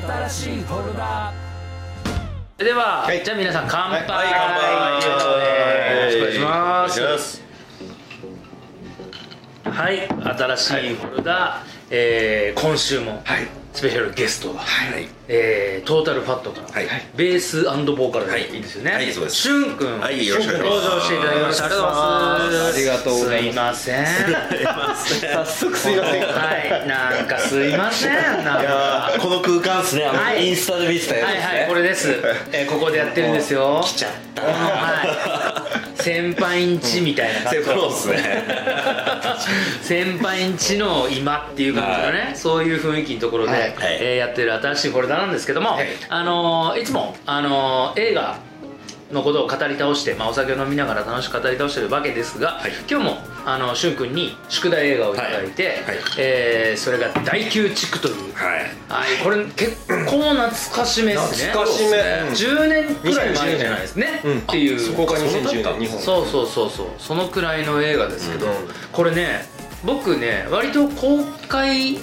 [0.00, 1.32] 新しいフォルダ
[2.56, 3.22] では、はい。
[3.24, 4.06] じゃあ皆さん乾杯、はい。
[4.08, 5.02] 乾杯。
[5.02, 5.10] とい
[5.96, 7.00] よろしくお願いします。
[7.00, 7.42] ます
[9.64, 10.08] はい。
[10.08, 13.22] 新しいフォルダ、えー今週も。
[13.24, 15.08] はいスペシャルゲストが、はい。
[15.28, 16.86] えートータルファットから、はい。
[17.16, 18.42] ベースボーカルではい。
[18.54, 19.36] いいですよね、はいそうです。
[19.36, 20.88] しゅんくん、はいよろしくお願いします。
[20.88, 21.64] 登場していただきました。
[21.64, 21.68] あ
[22.76, 23.92] りがとうございます。
[23.92, 25.30] ありがとうございますすいません。
[25.32, 26.22] 早速すいません。
[26.22, 26.88] はい。
[26.88, 28.44] なんかすいません。
[28.44, 29.18] なんか。
[29.20, 30.04] この空間ですね。
[30.04, 30.46] あの、はい。
[30.46, 31.58] インスタで見てたやつはいですね。
[31.60, 32.10] はいこれです、
[32.52, 33.80] えーここでやってるんですよ。
[33.86, 34.42] 来ちゃった。
[34.42, 35.31] はい
[36.02, 38.44] 先輩んちみたいな感じそうですね。
[39.82, 43.74] 先輩んちの今っていう感じのね、そういう雰囲気のところで、はい。
[44.00, 45.86] えーやってる新しいフォルダなんですけども、はい。
[46.08, 48.36] あのーいつも、あのー映画
[49.12, 52.72] のことを語り倒して、まあ、お酒を飲みながら楽しく語り倒してるわけですが、はい。
[52.90, 55.76] 今日もあのしゅんくんに宿題映画をいただいて、はい。
[55.76, 55.96] はい。
[56.18, 58.60] えーそれが「大宮地区」という、はい。
[58.88, 61.52] はい、これ結構懐かしめですね。
[61.52, 61.98] 懐かしめ。
[61.98, 64.38] 10年くらい前じゃないですね、うん。
[64.38, 65.80] っていうそこが2010年。
[65.80, 66.00] 日本。
[66.00, 66.86] そうそうそうそう。
[66.98, 68.52] そのくらいの映画ですけど、うん。
[68.90, 69.46] これね
[69.84, 71.98] 僕ね割と公開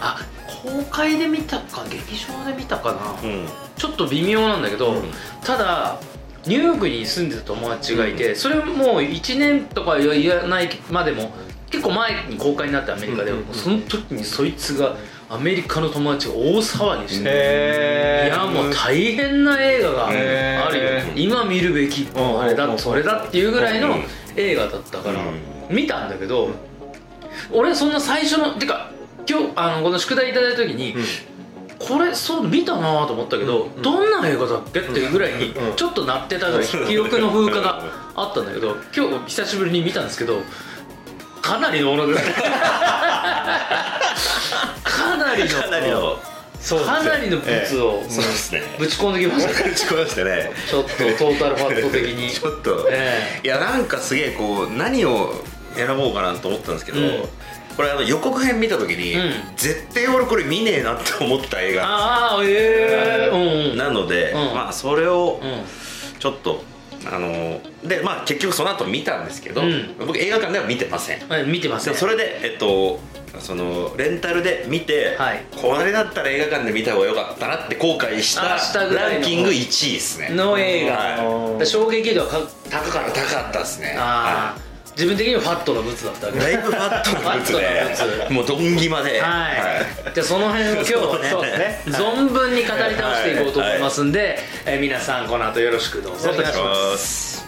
[0.00, 0.24] あ
[0.62, 3.46] 公開で見たか劇場で見たかな、うん。
[3.76, 5.10] ちょっと微妙なんだけど、うん。
[5.44, 5.98] ただ
[6.46, 11.32] ニューヨークに住んでた友達がいて、それもう1年とか言わないまでも
[11.70, 14.96] 結構前に公開になったアメリカで、その時にそいつが
[15.28, 20.84] アメリカの友達が大騒ぎして、へいやもう大変な映画があるよ。
[21.16, 24.04] 今見るべきうんあれだうんそれだっていうぐらいのうん
[24.36, 26.50] 映画だったからうん見たんだけど
[27.52, 28.90] 俺そんな最初のてか
[29.28, 30.94] 今日あのこの宿題いただいた時に
[31.78, 36.46] これそう見たなと思ったけどうんどんな映画だっけっていうぐらいにうんちょっと鳴ってた
[36.86, 37.82] 記憶の風化が
[38.14, 40.42] あったんだけど今日久しぶりに見たんですけど
[41.42, 42.26] かなりのものです。
[42.26, 42.32] ね
[44.82, 46.18] かなりのかなりの。
[46.58, 48.62] そうかなりのブツをえね。
[48.78, 49.70] ぶち込んできましたね。
[49.70, 50.50] 打ち込みましたね。
[50.70, 52.30] ちょっとトータルファット的に。
[52.32, 53.40] ちょっと、え。
[53.44, 55.34] いやなんかすげえこう何を
[55.76, 57.28] 選ぼうかなと思ったんですけど、うん
[57.76, 59.32] これあの予告編見た時に、うん。
[59.56, 61.84] 絶対俺これ見ねえなって思った映画。
[61.84, 63.76] ああええうんうん。
[63.76, 64.54] なので、うん。
[64.54, 65.62] まあそれをうん。
[66.18, 66.62] ちょっと
[67.06, 69.94] あのでまあ結局その後見たんですけど、うん。
[69.98, 71.28] 僕映画館では見てません。
[71.28, 73.00] はい見てますねでそれでえっと
[73.40, 75.44] そのレンタルで見て、はい。
[75.56, 80.30] これだったら映画館で見た方が良かったなって後悔したランキング1位ですね。
[80.30, 82.38] の映画、は衝撃度はか
[82.70, 83.22] 高かった。
[83.22, 83.96] 高かったですね。
[83.98, 84.60] ああ、
[84.96, 86.38] 自分的にはファットなブツだったわけ。
[86.38, 88.28] だいぶファットなブツで。
[88.30, 89.20] もうドンギマで。
[89.20, 91.82] はい、じゃあその辺を今日はねね。
[91.86, 96.30] 存分に語り倒していこうと思いますんで、えー皆さんこの後よろしくどうぞ。
[96.30, 97.44] お願いします。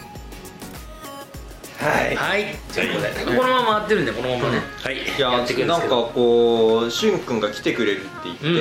[1.78, 2.16] はい。
[2.16, 2.56] はい。
[2.74, 4.96] ということで、このまま回ってるんでこのままね、はい。
[4.96, 5.78] いややっていくんですけど。
[5.78, 8.52] なんかこうしゅんくんが来てくれるって言って、うんう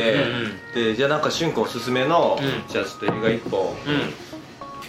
[0.47, 2.71] んでじゃあなんかしゅんくんおすすめの、うん。
[2.71, 3.61] じゃあちょっと映画一本。
[3.61, 4.13] うん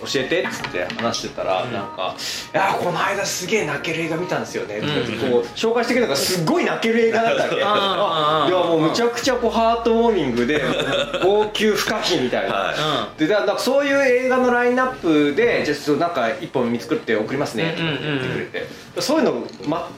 [0.00, 1.72] 教えてっつって話してたら、うん。
[1.72, 2.14] なんか
[2.54, 5.30] 「いやこの間すげえ泣ける映画見たんですよね」ってうん。
[5.32, 7.56] こう紹介してくれたのがすっごい泣ける映画だったわけ。
[7.56, 10.62] いやもうむちゃくちゃこうハートウォーミングで
[11.22, 18.66] 号泣不可避みたいな、はでだからそういう映画のラインナップでじゃあなんか一本見つくって送りますねとか言ってくれて、
[19.00, 19.88] そういうのま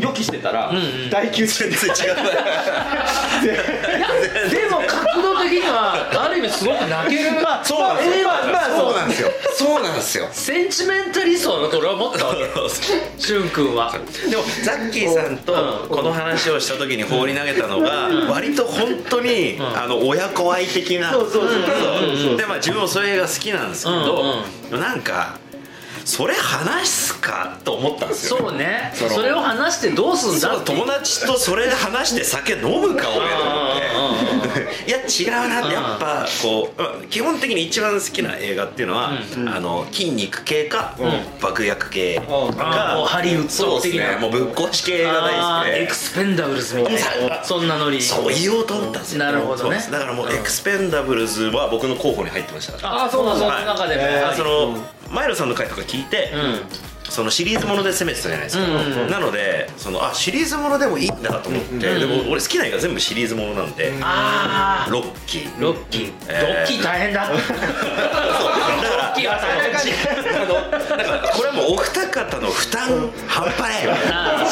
[0.00, 0.72] 予期してたら、
[1.10, 2.16] 大休止全然違う。
[4.50, 7.42] でも角度的にはある意味すごく泣ける。
[7.42, 8.96] まあそうなんですよ、まあまあそう。
[8.96, 9.30] なんですよ。
[9.56, 10.28] そうなんですよ。
[10.32, 12.40] センチメンタリストだと俺は思ったわけ。
[13.20, 13.92] しゅんくんは。
[14.30, 19.62] でもザッキーさんとこの話をした時に放り投げたのが割と本当にん。
[19.62, 21.10] あの親子愛的な。
[21.12, 22.16] そうそうそう。
[22.16, 22.36] そう。
[22.36, 24.44] でまあ自分もそういう映画好きなんですけど
[24.78, 25.38] なんか
[26.08, 28.38] それ話すかと思ったんですよ。
[28.38, 28.92] そうね。
[28.94, 33.36] それを話してどうすんだ友達とそれで話して酒飲むか俺と
[34.06, 41.40] 思っていや違うなってやっぱこうまあ基本的に一番好きな映画っていうのは、うんあの筋肉系か、ん。
[41.42, 42.54] 爆薬系うん。
[42.54, 44.16] か、うハリウッそうですド的なね。
[44.16, 45.86] もうぶっ壊し系が大好きで。
[45.86, 47.44] クスペンダブルズみたいな。
[47.44, 48.00] そんなノリ。
[48.00, 49.18] そう言おうと思ったんですよ。
[49.26, 49.76] なるほどね。
[49.90, 54.02] だからもうエクスペンダブルズは僕の候補に入ってましたあそうなんその中でも。
[54.02, 54.74] はいはいその、
[55.10, 56.32] マイルさんの回とか聞いて、
[57.18, 59.10] そのシリーズもので攻めてたじゃないですか、うんうんうん。
[59.10, 65.60] なのでそのあシリーズものでもいいんだと思って、うんでも俺好きな映画全部シリーズものなんで、ああロッキー。
[65.60, 66.06] ロッキー。
[66.10, 66.64] ロえー。
[66.64, 67.26] ッキー大変だ。
[67.34, 67.50] ロだか
[68.96, 69.72] らッキーは大変。
[69.72, 73.84] だあのだからこれはもうお二方の負担半端ない。
[73.84, 73.90] よ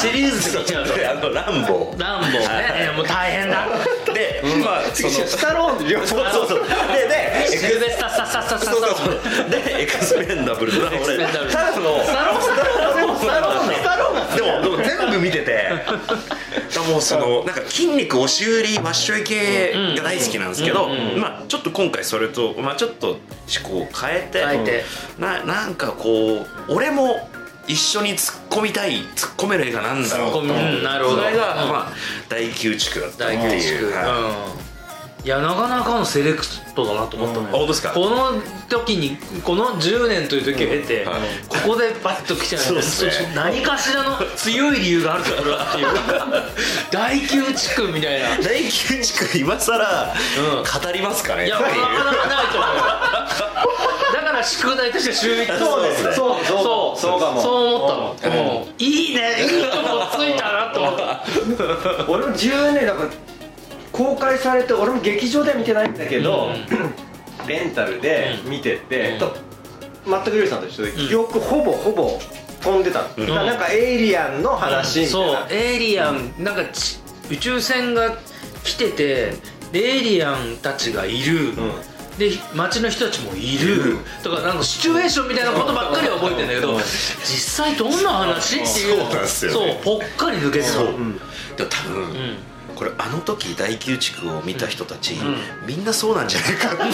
[0.01, 0.95] シリーズで言っちゃうと。
[0.97, 2.01] であのランボー。
[2.03, 2.81] ランボーね。
[2.81, 2.85] い。
[2.85, 3.69] やもう大変だ。
[4.13, 6.07] で、まあそのスタローンで両方。
[6.07, 6.61] そうそうそう。
[9.51, 10.73] ででエクスペンダブル。
[10.73, 12.56] ズだから俺ただのスタローン
[14.37, 15.70] でもでも全部見てて
[16.91, 20.88] もうそのなんか筋肉押し売りマッシュ系が大好きなんですけど、
[21.19, 23.19] まあちょっと今回それと、まあ、ちょっと思
[23.62, 24.85] 考を変えて変えて。
[25.19, 27.29] ななんかこう俺も
[27.67, 30.44] 一緒に突っ込みたい突っ込める映画なんだろうとう。
[30.44, 31.23] んなるほど。
[31.23, 31.93] それが、うんまあ、
[32.29, 33.82] 大宮地区だったって大い。
[33.82, 33.93] う、
[35.25, 36.45] いやなかなかのセレク
[36.77, 37.91] トだなと思ったね、あ本当ですか？
[37.93, 41.21] この時にこの10年という時を経て、うんはい。
[41.49, 43.11] ここでバッと来てそうっすね。
[43.11, 45.87] そ何かしらの強い理由があるからだっていう。
[46.93, 48.37] 大宮地区みたいな。
[48.41, 51.47] 大宮地区今さらうん語りますかね？
[51.47, 51.83] いやなかなか
[52.29, 52.83] ないと思うよ。
[54.15, 56.13] だから宿題として週一そうですね。
[56.15, 57.01] そうそうそう。
[57.01, 57.43] そうかも。
[57.43, 59.43] そう思ったの、もういいね。
[59.43, 61.25] いいとこついたなと思った。
[62.07, 63.09] 俺も10年だから
[63.96, 66.50] 公開されて俺も劇場では見てないんだけど、
[67.46, 69.19] レンタルで見てて、うん。
[69.19, 69.37] と
[70.06, 72.19] 全くリさんと一緒で記憶ほぼほぼ
[72.62, 73.26] 飛んでたの、うん。
[73.28, 76.98] なんかエイリアンの話みたいそうな、エイリアンなんかち
[77.31, 78.16] 宇宙船が
[78.64, 79.32] 来てて
[79.72, 81.52] でエイリアンたちがいる、
[82.19, 83.98] で街の人たちもいる。
[84.22, 86.78] とかなんかシチュエーションみたいなことばっかりは覚えてんだけどうん。
[86.78, 86.84] 実
[87.64, 89.26] 際どんな話っていう。
[89.26, 90.87] そうぽっかり抜けてたそう。
[90.88, 91.19] うん。
[91.56, 92.37] でも多分、うん
[92.76, 95.19] これあの時大宮地区を見た人たち、ん。
[95.67, 96.90] みんなそうなんじゃないかってい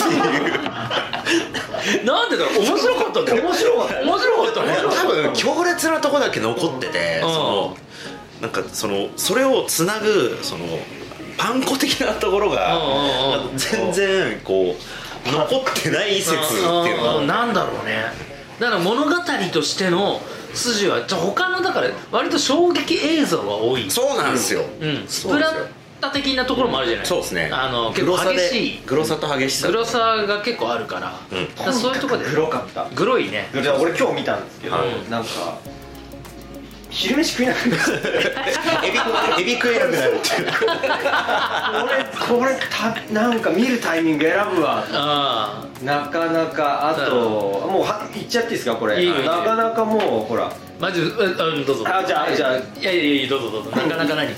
[2.00, 2.04] う。
[2.06, 2.58] なんでだろう？
[2.60, 3.42] 面白かったんだよ。
[3.42, 4.76] 面白かった面白かったね。
[4.96, 7.28] 多分強烈なとこだけ残ってて、うん。
[7.28, 7.76] その
[8.40, 10.64] なんかそのそれをつなぐその
[11.36, 12.80] パン粉的なところが、
[13.56, 14.76] 全然こ
[15.26, 17.16] う残ってない説っていうのが。
[17.16, 17.26] うん。
[17.26, 18.04] なんだろうね。
[18.60, 19.10] だから物語
[19.52, 20.20] としての
[20.54, 23.90] 筋はじゃあ他のだから割と衝撃映像が多い。
[23.90, 25.66] そうなんですよ、うん、スプラッ
[26.00, 27.50] タ的なところもあるじゃないそうですね。
[27.52, 28.80] あの結構激しい。
[28.86, 29.68] グロさと激しさ。
[29.68, 31.48] グロさが結構あるから,、うん。
[31.64, 32.30] らそういうところで。
[32.30, 32.88] グロかった。
[32.94, 33.48] グロいね。
[33.52, 35.28] じゃあ俺今日見たんですけど、うんなんか
[36.92, 37.92] 昼飯食えなくなって
[38.86, 38.98] エビ
[39.40, 40.46] エビ食えなくなるっていう。
[40.46, 42.04] これ
[42.38, 44.84] これたなんか見るタイミング選ぶわ。
[44.92, 49.00] あなかなかあともうは言っちゃっていいですかこれ。
[49.00, 49.32] いいよいいよ。
[49.32, 50.48] なかなかもうほら。
[50.48, 51.12] あマジでう
[51.58, 51.84] んどうぞ。
[51.88, 52.56] あじゃあじゃあ。
[52.58, 53.70] いやいやいやどうぞどうぞ。
[53.70, 54.30] なかなか何？
[54.30, 54.34] い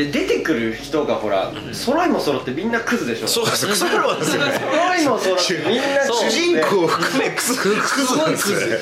[0.00, 3.28] や出てくる人がほら揃いも揃ってみんなクズでしょ。
[3.28, 4.52] そうですクソ野郎なんですよね。
[4.52, 7.68] 揃いも揃ってみんな主人公を含めクズク
[8.06, 8.78] ズなんですよね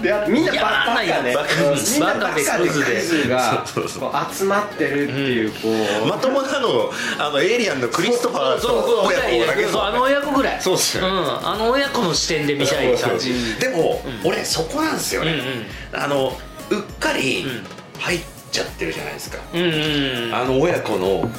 [0.00, 1.34] でみんなバカね。
[1.34, 1.78] バカうん。
[1.78, 3.00] みんなバカでバカでクズで。
[3.00, 3.64] クズが
[4.32, 5.58] 集まってるっていうこ
[6.04, 6.06] う。
[6.06, 10.60] まともなのあのエイリアンのクリストファーと親子だけそうあの親子ぐらい。
[10.60, 13.32] そうっすよん、あの親子の視点で見たい感じ。
[13.58, 15.40] でも、俺そこなんですよね、
[15.92, 16.36] あの
[16.70, 17.66] うっかりん。
[17.98, 21.30] 入っちゃってるじゃないですか、あの親子の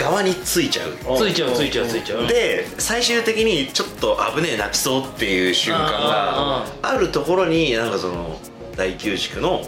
[0.00, 0.92] 側についちゃう。
[1.18, 2.26] ついちゃうついちゃうついちゃう。
[2.26, 8.40] で最終的にちょっと危ねえ泣きそうっていう瞬間あがあるところになんかその
[8.76, 9.66] 大宮宿のな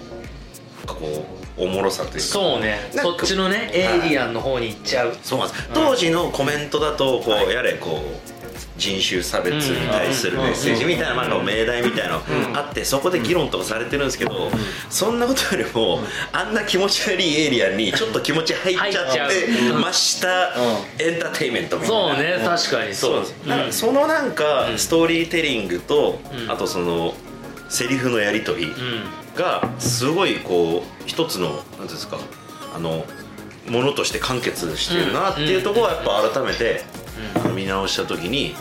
[0.84, 1.26] んかこ
[1.58, 2.20] うおもろさというか。
[2.20, 2.79] そうね。
[2.93, 5.14] そっちのねエイリアンの方に行っちゃう。
[5.23, 5.69] そうなんです。
[5.75, 8.41] 当時のコメントだとこう、やれこう
[8.82, 12.23] 人種差別に対するメッセージみたいな、まあ、命題みたいなの
[12.55, 14.50] あってそこで議論とかされてるんですけど、
[14.90, 16.00] そんなことよりも
[16.32, 19.82] あんな気持ち悪いエイリアンにちょっと気持ち入っちゃって入っちゃう。
[19.82, 20.55] 増した
[20.99, 22.14] エンターテインメントみたいな。
[22.17, 23.25] そうね確かにそう。
[23.70, 27.14] そのなんかストーリーテリングと、あとその
[27.69, 28.76] セリフのやり取りうん。
[29.35, 32.19] がすごいこう一つの何ていうんですか
[32.76, 33.06] あの
[33.67, 36.83] ものとして完結してるなっていうところはやっぱ改めて、
[37.54, 38.54] 見直した時に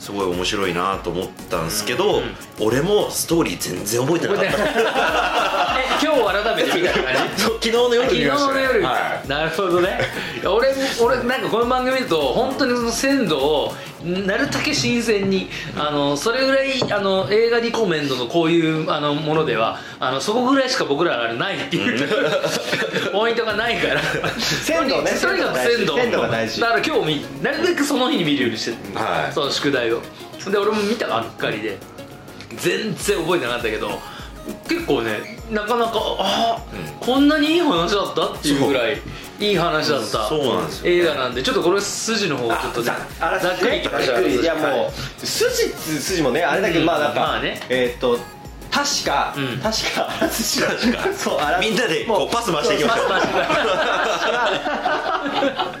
[0.00, 2.22] すごい面白いなと思ったんですけど、
[2.58, 4.50] 俺もストーリー全然覚えてなかった。
[4.50, 6.20] え今日
[6.54, 8.54] 改めて見た感じ昨日の夜昨日見ましたね。
[8.54, 9.98] の夜、はなるほどね。
[10.44, 10.68] 俺
[11.02, 22.08] 俺なんかこの番組見ると本当にその鮮度をなるだけ新鮮にあのそれぐらいあの映画リコメンドのこういうあのものではあのそこぐらいしか僕らあれないっていう
[23.12, 24.00] ポイントがないから。
[24.38, 25.12] 鮮度ね。
[25.12, 26.60] とにかく鮮度鮮度が大事。
[26.60, 29.32] だから今日見なるべくその日に見るようにしてる、はい。
[29.32, 30.00] その宿題を。
[30.50, 31.78] で俺も見たばっかりで
[32.56, 33.98] 全然覚えてなかったけど
[34.66, 36.62] 結構ねなかなかああ、
[37.00, 39.00] こんなにいい話だったっていうぐらい
[39.40, 40.28] いい話だった。
[40.28, 42.96] そうなんですよ映画なんでちょっとこれ筋の方ちょっとざっ
[43.58, 47.60] くりいきましょういやもう筋っつう筋もねあれだけどうんまあなんか、まあね。
[47.68, 48.18] えーっと
[48.70, 49.58] 確か、うん。
[49.58, 51.12] 確かあらすじ確か。
[51.12, 53.08] そうあらみんなでこうパス回していきましょう。
[53.08, 53.40] パスパ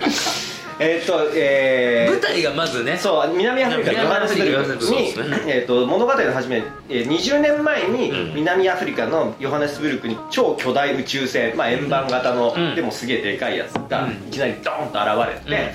[0.82, 2.96] えーっとえー舞台がまずね。
[2.96, 5.12] そう南アフリカのヨハネスブルクに
[5.46, 8.34] えー、と物語の始め、えー20年前にうん。
[8.34, 12.74] 南アフリカのヨハネスブルクに超巨大宇宙船、まあ、円盤型の、うん。
[12.74, 14.12] でもすげえでかいやつがうん。
[14.12, 15.72] いきなりドーンと現れて、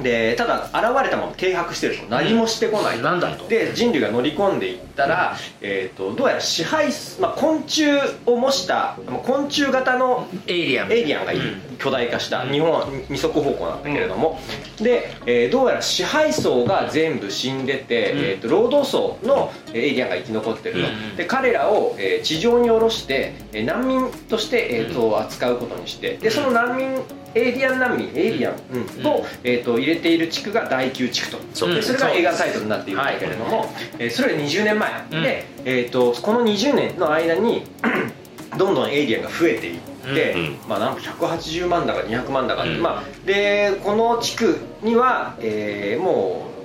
[0.00, 3.20] でただ現れたまま停泊してると何もしてこない、なん。
[3.20, 3.48] だと。
[3.48, 7.86] で人類が乗り込んでいったら、えー、とどうやら支配す、まあ、昆虫
[8.26, 10.92] を模したまあ昆虫型のエイリアン。
[10.92, 14.40] エイリアンがいる、巨大化した日本は二足歩行なんだけれども、
[14.80, 18.18] で、えーどうやら支配層が全部死んでて、うん。
[18.18, 21.16] えー、と労働層のえーエイリアンが生き残ってると、うん。
[21.16, 26.16] で彼らを、えー地上に下ろして、えー難民として、えーと扱うことにして。
[26.18, 27.00] でその難民
[27.34, 29.02] エイリアン難民エイリアン、うん。
[29.02, 31.38] と,、えー、と入れている地区が第9地区と。
[31.54, 35.22] そそれが映画タイトルになっているんだけれども、えーそれが20年前、うん。
[35.22, 37.64] で、えー、とこの20年の間に
[38.58, 39.80] どんどんエイリアンが増えていっ
[40.14, 42.82] て、うんまあ、なんか180万だか200万だか、うん。
[42.82, 46.58] まあ、でこの地区には、えーもう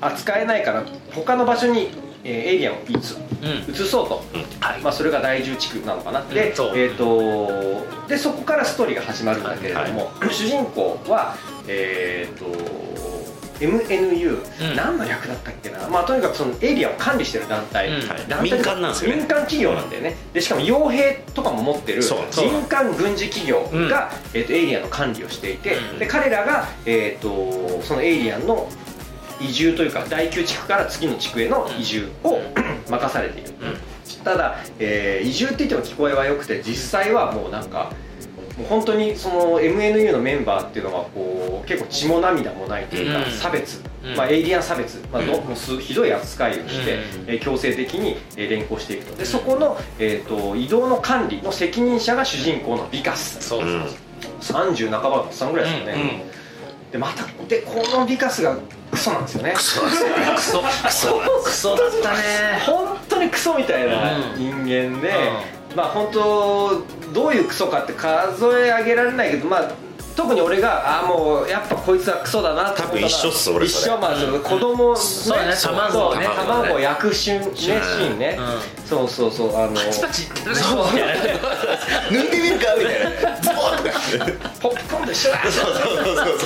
[0.00, 1.90] 扱えないから他の場所に、
[2.24, 3.74] えーエイリアンを移すうん。
[3.74, 4.22] 移そうと、
[4.60, 4.80] はい。
[4.80, 6.28] まあ、それが第10地区なのかな、うん。
[6.28, 11.36] で,、えー、とでそこからストーリーが始まるんだけれども、主人公は
[11.68, 12.46] えっ、と
[13.60, 14.38] MNU、
[14.70, 14.76] うん。
[14.76, 18.08] 何の役だったっけな、まあ、とにかくそのエイリアンを管理してる団体、うん。
[18.08, 18.28] はい。
[18.28, 19.16] 団体民間なんですよね。
[19.16, 20.16] 民間企業なんだよね。
[20.32, 22.02] でしかも傭兵とかも持ってる
[22.40, 25.98] 民間軍事企業が、えー、とエイリアンの管理をしていて、うん。
[25.98, 28.68] で彼らが、えー、とそのエイリアンの
[29.40, 32.40] 移住というか第9地区から次の地区への移住を
[32.88, 33.50] 任されている、
[34.24, 37.92] ただ、えー移住って言っても聞こえは良くて実際はもうなんか
[38.58, 43.32] もう本当にその MNU のメンバーっていうのはこう結構血も涙もないというか、うん。
[43.32, 44.16] 差別、うん。
[44.16, 47.00] まあ、エイリアン差別、まあ、どもうすひどい扱いをして、うん。
[47.28, 49.16] えー強制的にえー連行していくと。
[49.16, 53.40] でそこの、えー、と移動の管理の責任者が主人公のビカス。
[53.40, 53.80] そうそう
[54.40, 56.24] 30半ばのおっさんぐらいですよね、
[56.92, 58.56] でまたでこのビカスが
[58.90, 59.52] クソなんですよね。
[59.54, 59.90] クソク
[60.90, 61.12] ソ
[61.44, 62.18] クソだったね。
[62.64, 65.12] 本当にクソみたいなうん人間で、
[65.76, 69.70] まあ本当どういうクソかって数え上げられないけどまあ
[70.16, 73.92] 特に俺がああもうやっぱこいつはクソだなって思ったのは多分一緒っす俺一それ。
[73.94, 76.24] 緒まあ、その子供、ねそうねそう卵をね。
[76.26, 78.38] そう卵を焼くシーンねシーンね、
[78.84, 80.84] うそうそうそうあのパチパチそう。
[80.86, 83.04] 抜いてみるかみたい
[83.34, 83.40] な。
[83.40, 85.38] ズボッとかポップコーンと一緒だ。
[85.44, 86.38] そうそうそうそう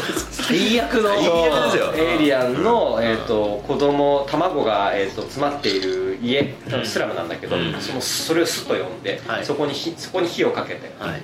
[0.44, 1.94] 最悪の最悪ですよ。
[1.96, 7.74] エイリアンの、えー、と子供卵が、えー、と詰まっている家多分スラムなんだけど、うん。
[7.80, 9.44] そのそれを巣と呼んで、はい。
[9.44, 11.22] そこに火そこに火をかけて、はい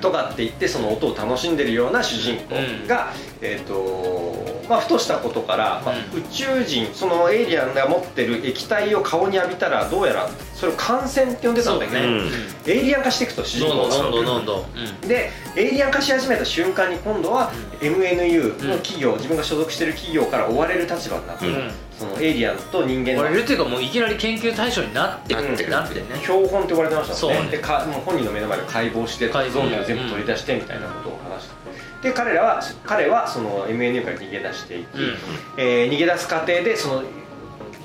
[0.00, 2.54] とかって言ってその音を楽しんでるような主人公
[2.86, 6.20] が、えーとまあ、ふとしたことから、まあうん。
[6.20, 12.22] 宇宙人そのエイリアンが持ってる液体を顔に浴びたらどうやらそれを感染って呼んでたんだけど、そうね。
[12.66, 14.66] エイリアン化していくと主人公がどんどんどんどんど
[15.04, 25.54] んでエイリアン化し始めた瞬間に今度は MNU の企業、自分が所属してる企業から追われる立場になって、うんそのエイリアンと人間の俺いるっていうかもういきなり研究対象になってるうん。
[25.54, 26.06] ってなってね。
[26.22, 27.40] 標本って呼ばれてましたもんね。
[27.40, 27.50] そうね。
[27.50, 29.52] でかもう本人の目の前で解剖して解剖。
[29.52, 31.58] 臓器を全部取り出してみたいなことを話して
[32.08, 35.16] で彼らは彼はその MNU から逃げ出していき、うん。
[35.56, 37.02] えー逃げ出す過程でその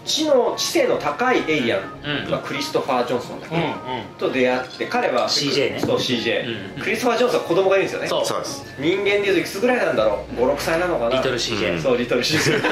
[0.05, 3.55] 知能知性の高いエイリアンはクリストファー・ジョンソンだけ。
[3.55, 5.79] ど、と出会って彼は CJ ね。
[5.79, 8.07] そう CJ、うんクリストファー・ジョンソンは子供がいるんですよね。
[8.07, 8.25] そう。
[8.25, 10.41] そうです人間でいうといくつぐらいなんだろう。
[10.41, 11.15] 56歳なのかな。
[11.15, 12.69] リトル CJ そうリトル CJ バ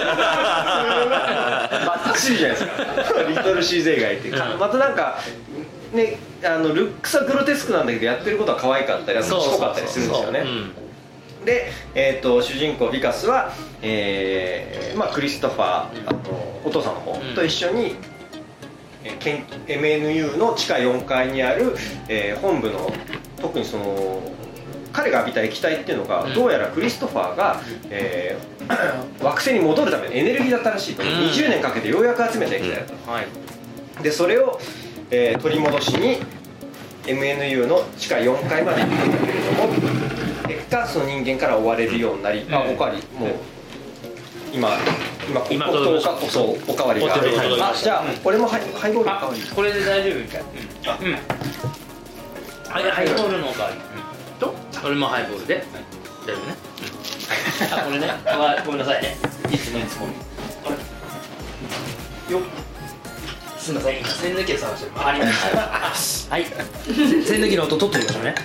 [2.06, 3.24] ッチリじゃないですか。
[3.30, 4.60] リトル CJ がいて、うん。
[4.60, 5.20] またなんか
[5.94, 10.40] ねあのルックスはグロテスクなんだけどやってることは可愛かったりあと賢かったりするんですよね。
[10.40, 10.72] うん
[11.46, 16.20] で、えー、と主人公ビカスは、えーまあ、クリストファーあの
[16.64, 17.36] お父さんの方うん。
[17.36, 17.96] と一緒に、
[19.04, 21.76] えーけん MNU の地下4階にある、
[22.08, 22.92] えー本部の
[23.42, 24.22] 特にその
[24.94, 26.34] 彼が浴びた液体っていうのが、うん。
[26.34, 28.72] どうやらクリストファーが、えー
[29.24, 31.10] 惑星に戻るためのエネルギーだったらしいと、うん。
[31.10, 33.28] 20年かけてようやく集めた液体だった、はい。
[34.04, 34.60] でそれを、
[35.10, 36.20] えー取り戻しに
[37.08, 39.81] MNU の地下4階まで行くんだけれども
[40.72, 43.36] 結果その人間から追われるようになり、あおかわりもう
[44.54, 44.70] 今
[45.30, 51.12] 今今お届きましたおそうおかわりがお手届きまあしたじゃあ俺もハイハイボールおかわりこれで大丈夫みたいなうん
[52.72, 53.76] はいハイボールのおかわり
[54.40, 54.54] と
[54.86, 55.64] 俺もハイボールで
[56.26, 56.56] 大丈夫ね
[57.74, 58.08] あこれね
[58.66, 59.18] ごめんなさいね
[59.52, 60.06] いつもいつも
[62.30, 68.36] よっすみません今栓抜きを探してるありがとうございますはい栓抜きの音取ってみましょうね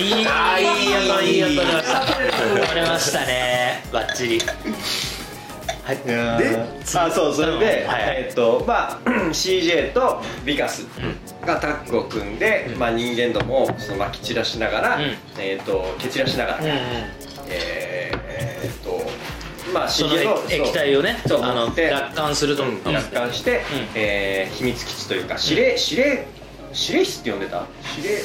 [0.00, 2.06] いいあいい音いい音出ました
[2.68, 4.40] 取れましたねバッチリ
[5.84, 5.96] はい
[6.38, 6.56] で
[6.96, 10.86] あそうそれで、はいえっとまあ CJ とビカス
[11.44, 15.02] がタッグを組んで、まあ、人間どもをそのまき散らしながら、うん
[15.38, 16.72] えっと蹴散らしながら、うんうん
[17.48, 19.00] えーっと
[19.72, 20.14] まあその
[20.48, 23.62] 液体をねそうあの持って楽観すると、うん楽観して、
[23.94, 26.26] えー秘密基地というか司令司令
[26.72, 27.66] 司令室って呼んでた
[27.96, 28.18] 司令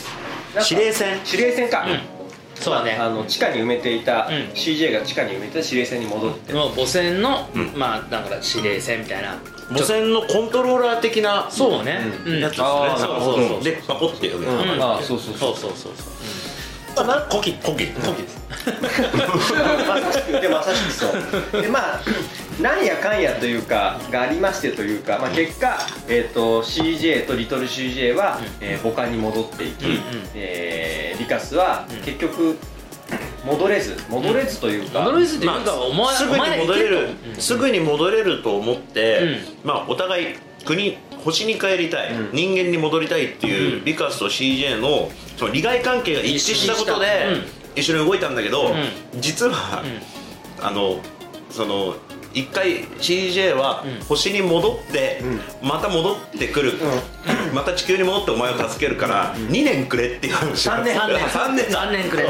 [0.62, 2.00] 司令船司令船か、うん。
[2.56, 2.96] そうね。
[2.98, 4.34] まあ、あの地下に埋めていた、うん。
[4.54, 6.54] CJ が地下に埋めてた指令線に戻って。
[6.54, 7.72] もう母船の、うん。
[7.76, 9.38] まあだから指令船みたいな。
[9.70, 12.40] 母船のコントローラー的なそうね、うん。
[12.40, 12.68] やつですね。
[12.98, 13.64] そうそうそう。
[13.64, 14.82] でパコって読むうん。
[14.82, 15.56] あそうそうそう。
[15.56, 15.92] そうそう
[16.96, 17.88] そうなコキコキ。
[17.88, 18.24] コキ
[19.88, 21.08] まさしくで まさしくそ
[21.60, 21.62] う。
[21.62, 22.02] でまあ
[22.62, 30.00] なんやかんやというかがありましてというか、まあ、結果、えー、と CJ とリトル CJ は、えー母艦に戻っていき、うんうん。
[30.36, 32.58] えーリカスは結局
[33.46, 37.36] 戻れず戻れずというか、戻りずっていうか、お前すぐに戻れる、うん。
[37.36, 40.36] すぐに戻れると思って、まあお互い
[40.66, 42.36] 国星に帰りたい、うん。
[42.36, 43.86] 人間に戻りたいっていう、うん。
[43.86, 47.08] リカスと CJ のその利害関係が一致したことで
[47.76, 48.76] 一緒に動いたんだけど、う
[49.20, 49.84] 実は、
[50.62, 51.00] あの
[51.50, 51.96] その
[52.36, 54.06] 一回 CJ はうん。
[54.06, 55.22] 星に戻って、
[55.64, 56.74] また戻ってくる、
[57.56, 60.34] また地球に戻ってお前を助けるから、2年くれっていう。
[60.34, 61.66] 話三年3年3年。
[61.66, 62.28] 3年くれ、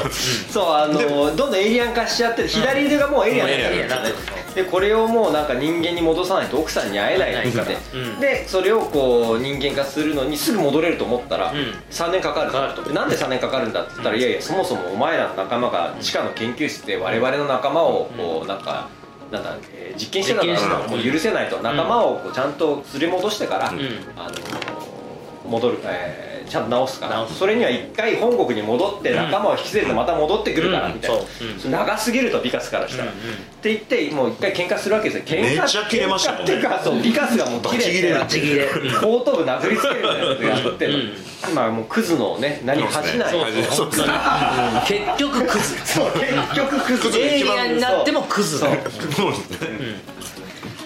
[0.52, 3.56] そうあのどんどんエイリアン化しちゃって左腕がもうエイリアンに
[3.90, 8.20] なってるねでこれをもうなんか人間に戻さないと奥さんに会えないって言って、うん。
[8.22, 11.74] でそれをこう人間化するのにすぐ戻れると思ったら、うん。
[11.92, 12.84] 3年かかるかかると。
[12.84, 18.88] でなんで3年かかるんだって言ったら、いやいやそもそもお前らの仲間が地下の研究室で我々の仲間をこうなんか
[19.32, 21.58] なんだ、えー実験してたからもう許せないと。
[21.62, 23.80] 仲間をこうちゃんと連れ戻してから、ん。
[24.18, 27.18] あの戻る、えーちゃんと直すから。
[27.18, 27.40] 直す。
[27.40, 30.94] それには一回本国に戻って仲間を引き連れてまた戻ってくるからうん。
[30.96, 31.28] みたいな、そう。
[31.66, 31.72] うん。
[31.72, 33.34] 長すぎるとビカスからしたら、うんうん。
[33.34, 35.40] って言ってもう一回喧嘩するわけですよ。
[35.40, 36.46] 喧嘩めっちゃ切れましたもんね。
[36.46, 38.68] っていうかそうビカスがもう切れてバチ切れ。
[39.02, 40.94] 後頭部殴りつけるみたいなことやってる、
[41.50, 41.56] うん。
[41.56, 43.32] まあもうクズのね何恥じない。
[43.32, 43.64] そうですね。
[43.76, 44.08] そうですね。
[44.88, 45.86] 結局クズ。
[45.86, 47.20] そう結局クズ。
[47.20, 48.60] エイリアンになってもクズ。
[48.60, 48.78] だそう。
[49.12, 49.34] そう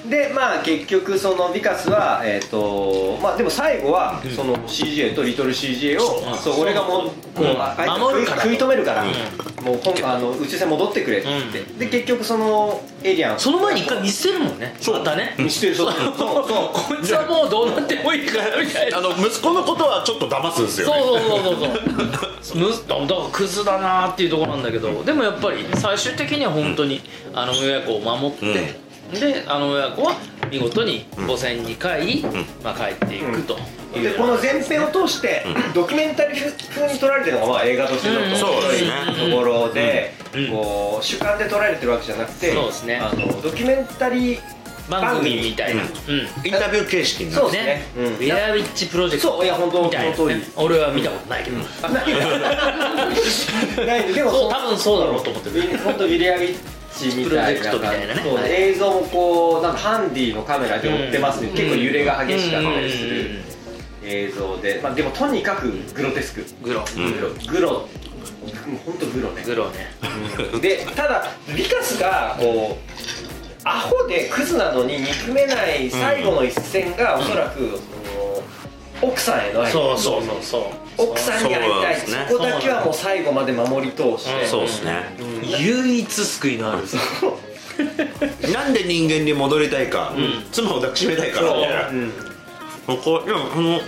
[0.10, 6.38] でまあ結局そのビカスはえっ、とまあでも最後はその CJ とリトル CJ を、うん。
[6.38, 8.42] そう俺がもうこう、うんあ守るから。
[8.42, 9.06] 食い止めるから、う
[9.64, 11.28] もうほんあの宇宙船戻ってくれって。
[11.28, 13.40] 言って、で結局そのエイリアン。
[13.40, 14.76] その前に一回見捨てるもんね。
[14.88, 15.36] またね。
[15.38, 15.76] 見捨てる。
[15.76, 15.94] そう。
[15.94, 16.16] そう。
[16.18, 16.48] そう。
[16.74, 18.98] こいつはもうどうなってもいいからみたいな。
[19.00, 20.94] あの息子のことはちょっと騙すんですよね。
[20.94, 21.56] そうそうそう
[22.42, 25.04] そう むだからクズだなっていうところなんだけど。
[25.04, 27.02] でもやっぱり最終的には本当に
[27.34, 30.16] あの親子を守って、であの親子は
[30.52, 32.26] 見事に母船に帰り、
[32.64, 33.58] まあ、帰っていくと
[33.96, 35.44] いうでこの前編を通して、
[35.74, 38.36] ドキュメンタリー風に撮られてるのがまあ映画としてのうん。
[38.36, 38.92] そうですね。
[39.32, 40.48] ところで、うん。
[40.52, 42.98] こう主観で撮られてるわけじゃなくてそうですね。
[42.98, 44.40] あのドキュメンタリー
[44.90, 46.18] 番組みたいな、ううん。
[46.18, 47.74] んインタビュー形式になるそうですね。
[47.74, 48.06] ね、うん。
[48.06, 49.34] ウェアウィッチプロジェクト。
[49.38, 51.58] そういや本当みたいな、その通りね、俺は見たことないけど、
[53.86, 54.14] ない。
[54.14, 55.78] でもそう多分そうだろうと思ってる。
[55.80, 58.30] 本当ビリアウィッチみたいなプロジェクトみたいなね。
[58.30, 58.52] はい。
[58.52, 61.56] 映像もこうなんかハンディのカメラで追ってますね、うん。
[61.56, 63.40] 結構揺れが激しかったりすうんる
[64.04, 66.46] 映像で、まあ、でもとにかくグロテスク。
[66.64, 66.84] グロ。
[66.98, 67.14] うん。
[67.14, 67.30] グロ。
[67.52, 67.88] グロ
[68.86, 69.44] 本当グロね。
[69.46, 69.88] グロね。
[70.62, 72.90] でただビカスがこう
[73.64, 77.78] アホでクズなのに憎めない最後の一戦がおそらく、
[79.02, 79.72] 奥さんへの愛。
[79.72, 81.96] そうそうそうそう奥さんに会いたい
[82.30, 85.04] そ,、こだけはもう最後まで守り通して、そうですね。
[85.60, 86.84] 唯一救いのある。
[88.52, 90.14] なんで人間に戻りたいか、
[90.52, 91.54] 妻を抱きしめたいから。
[91.54, 91.90] みたいな
[92.98, 93.80] こういやあの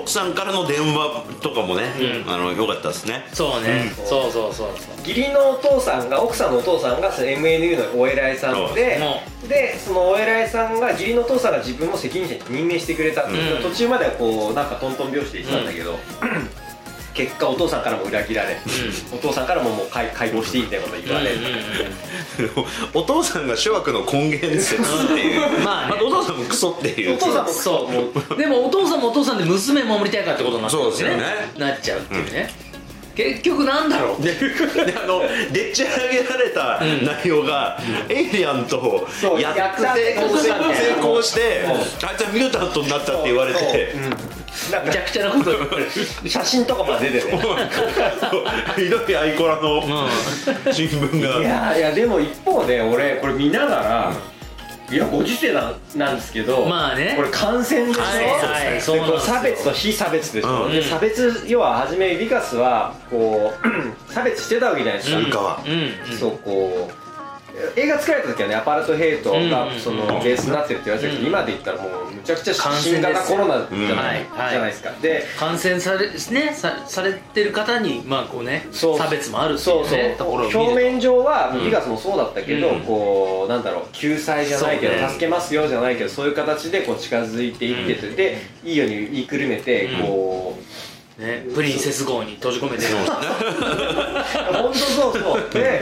[0.00, 1.84] 奥さんからの電話とかもね、
[2.26, 2.32] うん。
[2.32, 3.26] あの良かったですね。
[3.32, 4.68] そうね、そうそうそう
[5.00, 13.62] 義理のお父さんが奥さんのお父さんがその MNU のお偉いさんでもでそのお偉いさんが義理のお父さんが自分も責任者に任命してくれたっていう、うん。
[13.62, 15.98] 途中まではこうなんかトントン拍子で言ってたんだけど、
[17.16, 18.58] 結果お父さんからも裏切られ、
[19.10, 21.30] お父さんからももう解解放していいみたいなこと言われ、
[22.92, 25.64] お父さんが諸悪の根源説っていう。
[25.64, 25.96] まあね。
[26.02, 27.14] お父さんもクソっていう。
[27.14, 31.22] お父さんもそうもうでもお父さんもお父さんで娘守りたいからってことになっちゃそうですよね。
[31.56, 32.50] なっちゃうっていうね、
[33.16, 34.22] 結局なんだろう？
[34.22, 34.30] で
[35.02, 39.08] あのでっち上げられた内容が、エイリアンと
[39.40, 39.82] やって
[40.14, 41.64] 成功して
[42.06, 43.94] あいつはミュータントになったって言われて。
[44.84, 45.50] めちゃくちゃなこと
[46.26, 47.38] 写真とかまで出てね
[48.74, 49.82] ひどいアイコラの
[50.72, 54.12] 新聞いがやいやでも一方で俺これ見ながら、
[54.90, 57.14] いやご時世なんなんですけど、まあね。
[57.16, 60.72] これ感染でしょ、はいはいう差別と非差別でしょ、うん。
[60.72, 63.78] で差別要は初めビカスはこう
[64.12, 65.30] 差別してたわけじゃないですか、うん。
[65.30, 66.18] 川うんうん。
[66.18, 69.80] そうこう映画作られた時はねアパルトヘイトがうん。
[69.80, 71.26] そのベースになってるって言われてるけど、うん。
[71.26, 78.98] 今で言ったらもうむちゃくちゃ新型コロナじゃない,、じゃないですかで感染され,、ね、さされてる方にまあこうねそう。
[78.98, 79.98] 差別もあるっていそううそう。
[79.98, 82.80] ねところ表面上はビガスもそうだったけど、うん。
[82.80, 90.02] こうなんだろう救済じゃないけど、助けますよじゃないけどそういう形でこう近づいていってて、でいいように言いくるめて、うん。
[90.02, 90.58] こ
[91.18, 91.22] う。
[91.22, 92.84] ねプリンセス号に閉じ込めて。
[92.84, 92.90] る
[94.52, 95.50] 本当そうそう。
[95.52, 95.80] で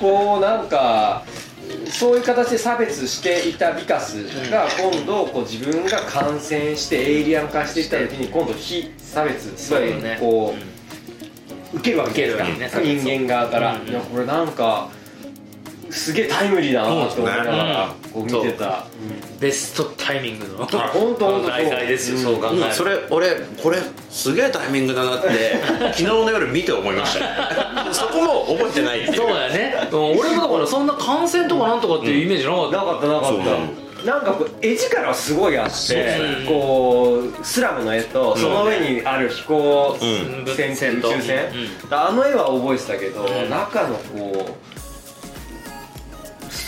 [0.00, 1.22] こうなんか
[1.90, 10.54] そういう形で差別していたビカスが今度こう自分が感染してエイリアン化していった時に今度非差別つまりこ
[11.72, 13.76] う受けるわけですか人間側から。
[13.76, 13.88] うん。
[13.88, 14.90] いやこれなんか
[15.90, 18.86] すげえタイムリーだなと思いながらこう見てた。
[19.40, 20.62] ベストタイミングの。
[20.62, 21.26] あ本当？
[21.26, 22.24] 本当大会ですよ、うん。
[22.24, 22.72] そう考えると。
[22.72, 23.78] それ俺これ
[24.10, 25.28] すげえタイミングだなって
[25.92, 29.00] 昨日の夜見て思いました そこも覚えてない。
[29.00, 30.18] っていうそうだよね、うん。
[30.18, 33.32] 俺もだからそんな感染とかなんとかっていうイメージなかった、なかったなかっ
[33.86, 33.90] た。
[34.04, 36.16] なんかこう絵力はすごいあって
[36.48, 40.44] こうスラムの絵とその上にある飛行うん。
[40.46, 41.36] 船宇宙船。
[41.88, 41.94] うん。
[41.94, 43.50] あの絵は覚えてたけどん。
[43.50, 44.79] 中のこうス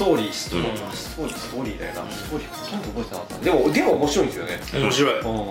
[0.04, 0.32] トーリー。
[0.32, 0.74] ストーリうん。
[0.74, 2.10] ーストーリーストーリーだよな。
[2.10, 3.44] ストーリーほとんど覚えてなかった。
[3.44, 4.60] でもでも面白いんですよね。
[4.74, 5.28] 面白い、うん。
[5.28, 5.50] うん、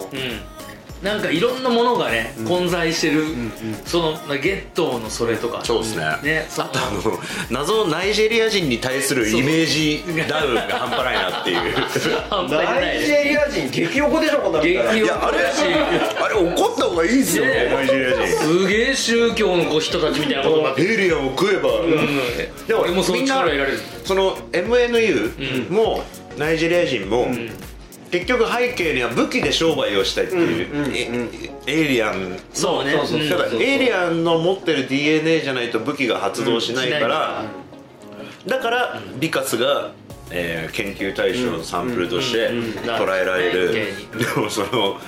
[1.02, 3.52] なんかいろんなものがね、混在してる、ん
[3.86, 5.66] そのゲットーのそれとか。
[5.66, 6.06] そうですね。
[6.22, 7.02] ねそあとあの
[7.50, 11.58] 謎のナイジェリア人に対するイメージダウンが半端ないなっていう。
[12.50, 14.80] ナイジェリア人激おこでしょこんなあれ？
[14.80, 15.02] あれ
[16.36, 18.38] 怒った方がいいですよねナイジェリア人。
[18.38, 21.70] すげえ宗教のこう人たちみたいなことになってエイリアンを食えば、
[22.68, 23.80] でも俺もそのみんな力得られる。
[24.06, 26.04] その MNU も、
[26.38, 27.28] ナイジェリア人も、
[28.12, 31.30] 結局背景には武器で商売をしたいっていう、
[31.66, 32.94] エイリアンそうね
[33.30, 37.46] だからエイリアンの持ってる DNA じゃないと武器が発動しないから、
[38.46, 39.92] だからビカスが、
[40.32, 43.66] えー研究対象のサンプルとして捉えられる、
[44.14, 45.00] うん でもその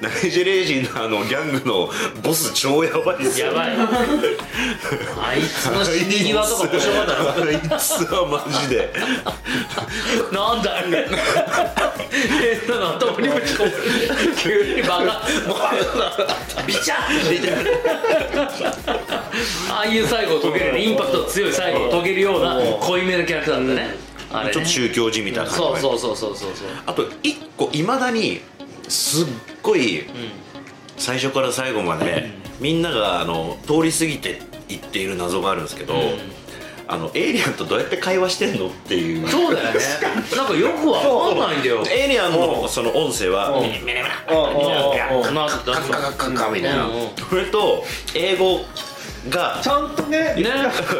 [0.00, 1.90] ナイジェリア人のあのギャングの
[2.22, 3.48] ボス超やばいっすよ。
[3.48, 3.70] やばい。
[5.22, 7.12] あいつの死に際とか面白かった
[7.44, 8.92] なあいつはマジで。
[10.32, 11.08] なんだあれ
[12.08, 13.72] 変なの頭にぶち込む。
[14.36, 16.62] 急にバカ。
[16.66, 17.32] ビチャッ。
[17.32, 17.64] みたい
[18.36, 18.50] な
[19.70, 24.50] ああいう最後を遂げるインパクト強い最後を遂げるような濃いめのキャラクターだったねね。
[24.52, 25.50] ちょっと宗教じみたいな。
[25.50, 26.68] そうそうそうそうそうそう。
[26.86, 28.40] あと一個いまだに
[28.88, 29.26] すっ
[29.62, 30.06] ごい
[30.96, 35.94] 最初から最後までみんながあの通り過ぎていっている謎があるんですけど、
[36.86, 39.28] あのエイリアンとどうやって会話してんのっていう。
[39.28, 39.80] そうだよね。
[40.36, 43.62] なんかよくわかんないんだよエイリアンのその音声はうん。
[43.62, 45.28] ミニミニミニうん。
[45.28, 45.34] うん。
[45.34, 46.92] なカッカッカッカッカみたいなうん。
[46.92, 47.08] うん。
[47.16, 48.60] それと英語
[49.28, 49.60] が。
[49.62, 50.44] ちゃんとねね。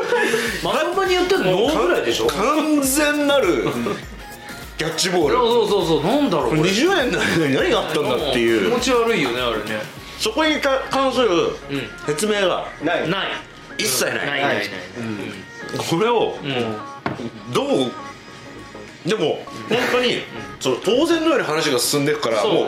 [0.62, 1.66] まともに言ってんの？
[1.86, 2.26] ぐらいでしょ。
[2.26, 3.66] 完全なる
[4.78, 5.34] キャッチボール。
[5.36, 6.62] そうそうそうなんだろうこれ。
[6.62, 8.70] 20年の間に何があったんだっていう。
[8.70, 9.80] 気持ち悪いよねあれね。
[10.18, 11.56] そこに関するう
[12.06, 12.66] 説明が。
[12.82, 13.10] ないん。
[13.10, 13.26] ない。
[13.78, 14.16] 一切ない。
[14.16, 14.26] ない。
[14.26, 14.56] ない。
[14.56, 14.68] ない。
[15.90, 16.76] これをうん。
[17.52, 17.92] どう
[19.04, 20.22] でも本当に
[20.60, 22.66] その当然のように話が進んでいくからもう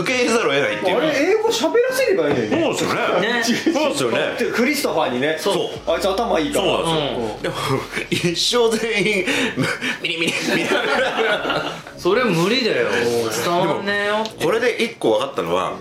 [0.00, 1.02] 受け入れざるを得ないっていうか。
[1.02, 2.50] あれ英語喋らせればいいのに。
[2.50, 3.28] ねそうですよね。
[3.32, 3.44] ね。
[3.44, 4.18] そうですよね。
[4.38, 5.36] でクリストファーにね。
[5.40, 5.90] そう。
[5.90, 6.64] あいつ頭いいから。
[6.64, 7.54] そうなんですよ、でも
[8.10, 9.26] 一生全員
[10.02, 12.88] ミニミニみたいなそれ無理だよ。
[13.44, 15.72] 伝わんねえよこれで一個分かったのは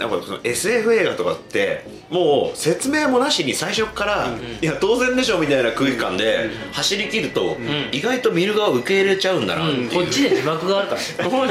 [0.00, 4.28] なんかその SF 映画とかってもう説明もなしに最初から、
[4.62, 7.58] いや当然でしょみたいな空気感で走り切ると、
[7.92, 9.72] 意外と見る側受け入れちゃうんだなう。
[9.74, 9.88] ん。
[9.90, 11.00] こっちで字幕があるから。
[11.30, 11.42] こ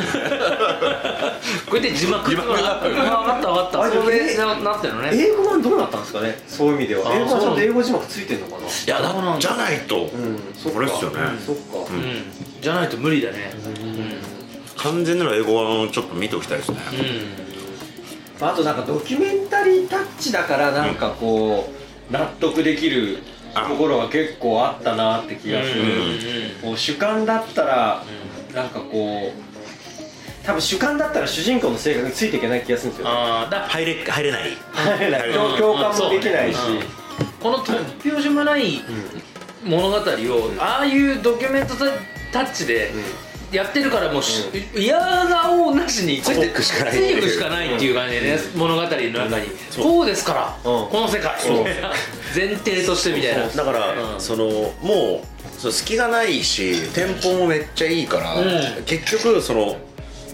[1.74, 2.56] うやって字幕字幕が。
[2.56, 3.82] 分かった分かった。
[3.84, 5.12] あれそれななってるのね。
[5.14, 6.36] 英語版どうなったんですかね？
[6.48, 7.08] そういう意味では。
[7.12, 8.68] あ英語版ちゃんと英語字幕ついてんのかな？
[8.68, 10.40] いやだだじゃないと、うん
[10.74, 11.18] これっすよね。
[11.46, 11.88] そっか。
[11.88, 12.24] うん。
[12.60, 13.54] じゃないと無理だね。
[14.78, 17.49] 完全なる英語版をちょっと見ておきたいですね、うん
[18.42, 21.70] あとなんかドキュメンタリータッチだからなんかこ
[22.10, 23.20] う納得できる
[23.54, 25.84] ところが結構あったなって気がする、
[26.62, 28.04] こう主観だったら
[28.54, 34.58] なんかこう多分主観だったら主人公の性格についていけない気がするんですよああだ入れ入れない。
[34.74, 35.34] 入れない。
[35.34, 37.00] 共共感もできないし、うん。
[37.40, 38.82] この突拍子もない
[39.64, 40.02] 物語を
[40.58, 41.76] ああいうドキュメント
[42.32, 42.92] タッチで
[43.52, 49.48] やってるからもうし嫌顔なしについてくしかないついてくしかないっていう感じでね物語の中に。
[49.82, 50.90] こうですからうん。
[50.90, 51.36] この世界。
[52.36, 53.48] 前提としてみたいな。
[53.48, 54.22] だから、うん。
[54.22, 54.46] その
[54.82, 58.84] もうその隙がないしテンポもめっちゃいいから、うん。
[58.86, 59.78] 結局その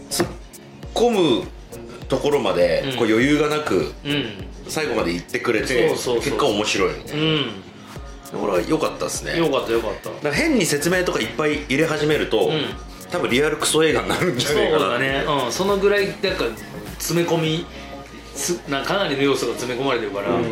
[0.09, 0.27] 突っ
[0.93, 1.47] 込む
[2.09, 2.97] ところまでうん。
[2.97, 4.45] こう余裕がなくうん。
[4.67, 7.51] 最後まで行ってくれて結果面白いうん。
[8.33, 9.37] これは良かったですね。
[9.37, 10.31] よかったよかった。
[10.31, 12.65] 変に説明とかいっぱい入れ始めると、ん
[13.11, 16.45] 多分リアルクソ映画になるんじゃそうないかなだね、うん、そのぐらいなんか
[16.97, 17.65] 詰め込み
[18.35, 20.43] すなかなりの要素が詰め込まれてるから、うん。
[20.43, 20.51] うん。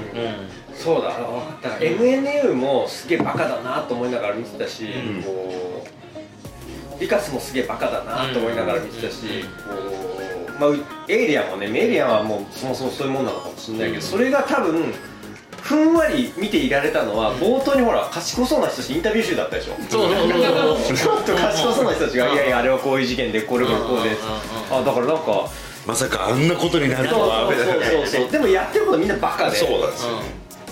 [0.74, 1.10] そうだ。
[1.12, 5.22] 分かった、MNU もすげえバカだなと思いながら見てたし、ん。
[5.22, 5.86] こ
[6.98, 14.94] うリカスもすげえバカだなと思いながら見てたし、こまあ、エイリアンもねエイリアンはもうそもそもそういうもんなのかもしれないけど、それが多分
[15.64, 19.76] ふんわり見ていられたのは、冒頭にほら賢そうな人たちインタビュー集だったでしょ。
[19.90, 20.28] そうそう
[20.78, 24.14] そうちょっと賢そうな人たちが「いやいやあれはこういう事件でこれこれこうで。
[24.14, 24.22] す」
[24.70, 25.50] あだからなんか
[25.88, 27.50] まさかあんなことになるとは。
[27.50, 28.32] そうそうそうそう。
[28.32, 29.56] でもやってることみんなバカで。
[29.56, 30.10] そうなんですよ。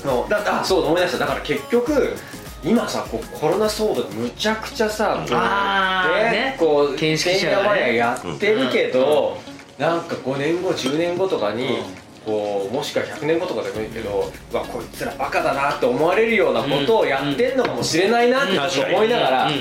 [0.05, 1.19] のだあそう思い出した。
[1.19, 2.17] だから結局
[2.63, 9.37] 今さこうコロナ騒動でむちゃくちゃさあーねこう見識者やってるけど、
[9.79, 11.79] なんか5年後10年後とかに、
[12.25, 18.59] こうもしくは100年後とかでもいいけどうわこいつらバカだなって思われるようなことをやってんのかもしれないなって
[18.93, 19.51] 思いながら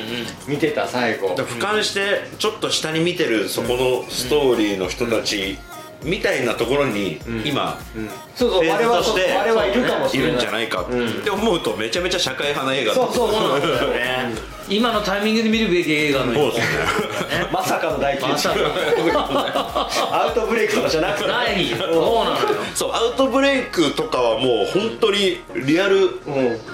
[0.47, 1.29] 見てた最後。
[1.35, 5.59] 俯瞰してちょっと下に見てるそこのストーリーの人たち
[6.03, 7.43] みたいなところにん。
[7.45, 7.79] 今
[8.35, 10.31] そうそう我々はとして我々はいるかもしれない。
[10.31, 11.09] いるんじゃないかうん。
[11.09, 14.35] って思うとめちゃめちゃ社会派な映画そうそうそうなんそうだよね。
[14.69, 16.85] 今のタイミングで見るべき映画のそうですね。
[17.53, 21.29] まさかの大まさかアウトブレイクとかじゃなくて。
[21.29, 21.67] ない。
[21.67, 22.47] そうなのよ。
[22.75, 25.97] そうアウトブレイクとかはもう本当にリアル。
[25.97, 26.11] うん。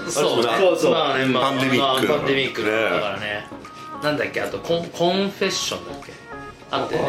[0.09, 0.91] そうねそうそう。
[0.91, 3.47] まあねまあパンデミックまあパンデミックねだからね。
[4.03, 6.13] なんだっけあとコンコンフェッションだっけ
[6.69, 7.01] あってね。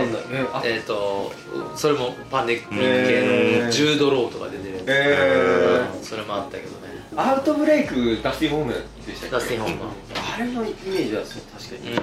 [0.64, 1.32] えっと
[1.76, 6.88] それもパンデミック系のジュード・ローとか出てるえうんそれもあったけどね。
[7.14, 8.72] ー、アウトブレイクダスティン・ホーム
[9.06, 9.36] でしたっけ？
[9.36, 9.82] ダスティン・ホーム
[10.14, 11.96] あれのイメージはそう確かに、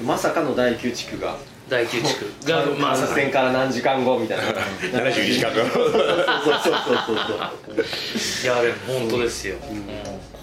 [0.00, 0.06] うん。
[0.06, 1.36] まさかの第9地区が
[1.68, 4.44] 第9地区がま感さか染から何時間後みたいな。
[5.00, 9.84] 72時間そうそうそうそうそういやあれ本当ですよ、うん。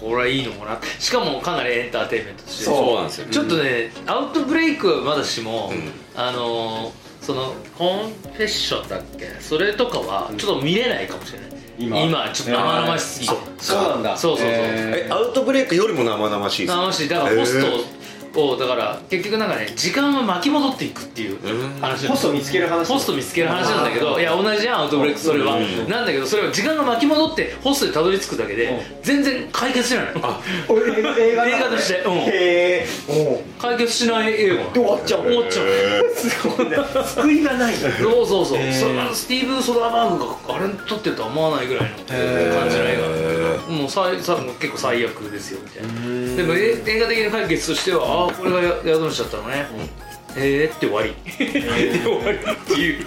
[0.00, 0.78] これはいいのかな。
[0.98, 3.26] しかもかなりエンターテインメントとしてそうなんですよ。
[3.30, 5.92] ちょっとね、アウトブレイクはまだしも、ん。
[6.14, 9.26] あのーそのコンフェッションだっけ？
[9.40, 12.00] それとかはちょっと見れないかもしれない、今。
[12.00, 14.56] 今ちょっと生々しすぎて、そうなんだそうそうそう。
[14.58, 17.08] えアウトブレイクよりも生々しいです生々しい。
[17.08, 17.66] だからホスト
[18.40, 21.80] をだから結局なんかね時間は巻き戻っていくっていううん。
[21.80, 22.88] 話ホスト見つける話。
[22.92, 25.88] ホスト見つける話なんだけどいや同じじゃんアウトブレイクそれは、うん。
[25.88, 28.80] なんだけどそれは時間が巻き戻ってホストにたどり着くだけで、うん。
[29.02, 32.00] 全然解決しない映画として。
[32.00, 32.12] うん。
[32.12, 32.86] へえ
[33.58, 34.64] 解決しない映画。
[34.64, 35.22] で終わっちゃう。
[35.22, 35.66] 終わっちゃう。
[36.14, 36.76] すごいね。
[37.06, 37.74] 救いがない。
[37.74, 38.64] そうそうそう、れ
[38.98, 46.36] はスティーブ・ソダーバーグがあれ撮ってるとは思わないぐらいの感じの映画もう最さもう結構最悪ですよみたいな。
[46.36, 49.66] でもえ映画的な解決としてはああこれがや宿しちゃったのね、
[50.36, 51.14] へえって終わり。
[51.38, 53.06] で 終わりっていう。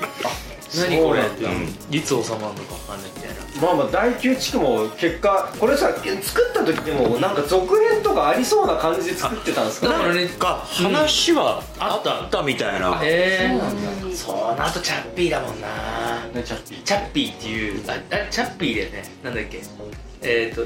[0.76, 1.22] 何これ？
[1.22, 2.48] っていつ収まるのかわ
[2.90, 3.36] かんないみたいな。
[3.62, 5.90] まあまあ第9地区も結果これさ
[6.22, 13.00] 作った時でもなんか続編とかありそうな感じで作ってたんですかだからねか話はああったったみたいな。
[13.02, 15.68] へえそうなんそうなるとチャッピーだもんな。
[16.34, 19.04] ねチャッピーチャッピーっていうああチャッピーだよね。
[19.24, 19.62] なんだっけ？
[20.22, 20.66] えっ、ー、と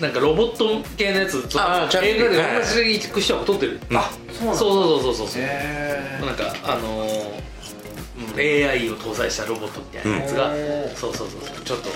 [0.00, 2.60] なんかロボット系のやつあチャッピー映画ではい。
[2.60, 4.58] 同じ行く人が撮ってる、あそうなんだ。
[4.58, 5.42] そうそうそうそうそう。
[5.42, 7.42] へなんかあのー
[8.18, 8.70] うん。
[8.70, 11.64] AI を搭載したロボットみたいなやつが、うんそうそうそうそう。
[11.64, 11.90] ちょっと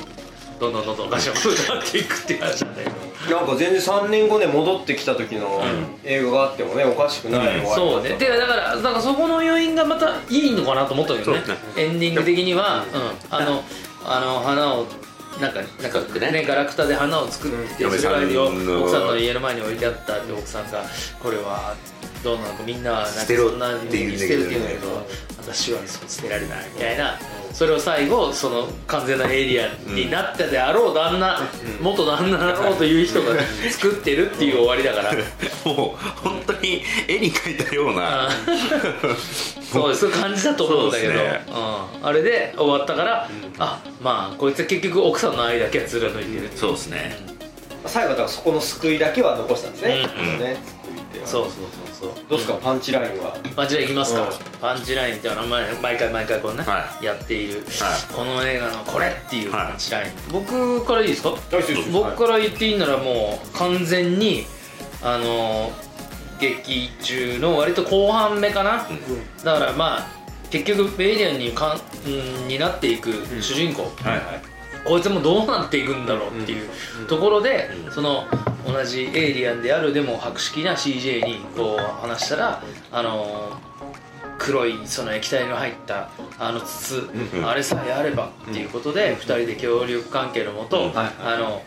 [0.61, 2.91] どんどんどんどんガシャンとなっていくっていう話なんだけ
[3.31, 5.63] どなんか全然3年後で戻ってきた時の
[6.05, 11.43] 映画があってもねおかしくない終わりそう方ねでだからだからそこの要因がまたいいのかなと思ったけどね。
[11.45, 13.63] そうエンディング的には、うん、あの
[14.05, 14.87] あの花を
[15.41, 16.33] なんかなんかね。
[16.33, 17.99] ねガラクタで花を作ってうん。
[17.99, 20.85] それが嫁さんの奥さんの家の前に置いてあったって奥さんが
[21.23, 21.75] これは
[22.23, 25.07] どうなのかみんなはなんかそんなって言うんだ捨てるって言うんだけど
[25.39, 27.19] 私はそう捨てられないみたいな
[27.57, 31.41] それを最後その完全なエイリアンになったであろう旦那
[31.81, 33.35] 元旦那だろうという人が
[33.71, 35.15] 作ってるっていう終わりだから。
[35.65, 38.29] もう本当に絵に描いたような。
[38.29, 38.31] あ
[39.73, 41.47] そうですそういう感じだと思うんだけど、ね。
[41.49, 47.17] うん、あれで終わったから、あまあこいつは結局奥さんの愛だけは貫いてるそうですね。
[47.87, 50.39] 最後だからそこの救いだけは残したんですね,、うん。
[50.41, 52.59] ね救いってそうそうそうそうどうですか？
[52.63, 53.35] パンチラインは？
[53.57, 54.29] パンチラインいきますか、うん。
[54.61, 59.67] パンチラインっていうのは毎毎回毎回こうね、はやっている、はこの映画のこれっていうはい。
[59.69, 61.31] パンチライン、僕からいいですか？
[61.93, 64.45] 僕から言っていいならもう完全に
[65.03, 65.73] あの
[66.39, 68.87] 劇中の割と後半目かな、
[69.43, 70.07] だからまあ
[70.51, 74.56] 結局エイリアンにかんうんになっていく主人公、はい
[74.87, 76.69] こいつもどうなっていくんだろうっていう
[77.09, 78.25] ところで、その
[78.67, 83.59] 同じエイリアンであるでも博識な CJ にこう話したらあの
[84.39, 87.47] 黒いその液体の入ったあの筒、うん。
[87.49, 90.93] あれさえあればっていうことで、2人で協力関係のもと、うん。
[90.97, 91.63] あの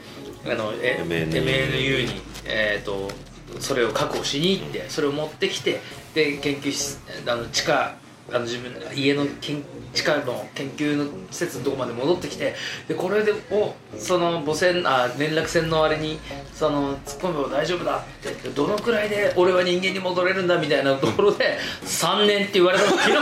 [0.46, 3.10] あのえ MNU に、えー、と
[3.60, 5.82] それを確保しに行ってそれを持ってきて
[6.14, 7.96] で研究室あの地下
[8.32, 9.64] あの自分の家の研
[9.94, 12.54] 地下の研究の施設のとこまで戻ってきて
[12.88, 16.20] でこれでおその母船あ連絡船のあれに
[16.54, 23.20] その突っ込めば大丈夫だってでどのくらいで俺は人間に戻れるんだみたいなところで 3年って言われた時の。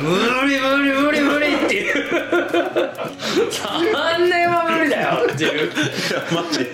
[0.00, 2.10] 無理無理無理無理っていう。
[3.50, 5.70] 3年は無理だよっていう。
[6.32, 6.70] マジ。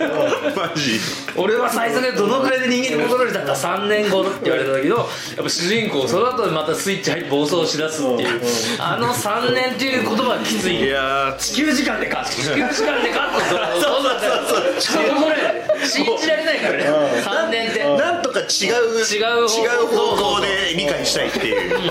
[0.56, 1.00] マジ
[1.36, 5.06] 俺は最速でどのくらいで人間に戻れるんだったら3年後って言われた時のやっ
[5.42, 8.40] ぱ主人公その後でまたスイッチ入って暴走しだすっていう。
[8.78, 11.36] あの3年っていう言葉はきついいやー。
[11.38, 12.24] 地球時間でか。
[12.24, 13.44] 地球時間でかって
[13.80, 14.38] そうだったら
[14.78, 16.84] ちょっとこれ信じられないからね。
[17.22, 21.90] 3年ってなんとか違う違う方違う方向で理解したいっていう。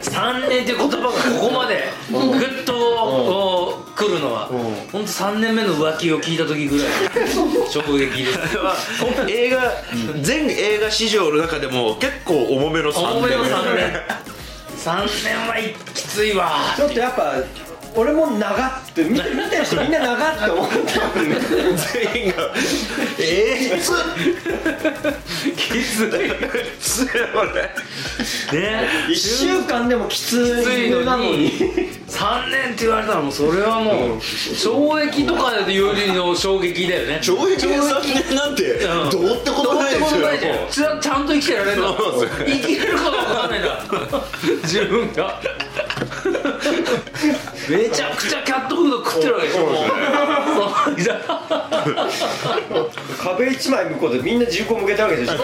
[0.00, 4.46] 3年っていう言葉がここまでグッとこう来るのは
[4.90, 6.88] 本当3年目の浮気を聞いた時ぐらい。
[7.70, 8.38] 衝撃です。
[9.28, 9.72] 映画
[10.20, 13.18] 全映画史上の中でも結構重めの3年。
[13.18, 14.02] 重めの3年。
[14.84, 16.74] 3年はいきついわ。
[16.76, 17.34] ちょっとやっぱ
[17.94, 21.36] 俺も長って見て見てる人みんな長って思ったもんね
[22.12, 22.36] 全員が。
[23.18, 23.92] ええー、つ。
[25.56, 26.10] きつい。
[26.80, 27.12] つこ
[28.52, 28.88] れね。
[29.08, 31.32] 1週間でもきついのいなのに。
[31.32, 31.50] に
[32.08, 37.20] 3年って言われたらもうそれはもう懲役とかでよりの衝撃だよね。
[37.22, 43.84] 懲役で3年なんてうんどうってことないですよちゃちゃんと生きてられるんだそうです生きれるかどうか分かんないんだ
[44.62, 45.40] 自分が
[47.68, 50.96] めちゃくちゃキャットフード食ってるわけでしょそう。
[51.00, 51.20] じゃ
[53.18, 55.32] 壁一枚向こうでみんな銃口向けたわけでしょ。
[55.32, 55.36] あ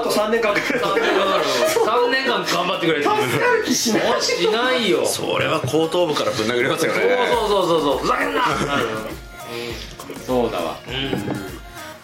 [0.00, 5.06] と3年かかる3年かかる3年間頑張ってくれて助かる気しないもうしないよ。
[5.06, 7.00] それは後頭部からぶん殴りますよね。
[7.32, 8.42] そうそうそうそうふざけんな
[10.26, 10.76] そうだわ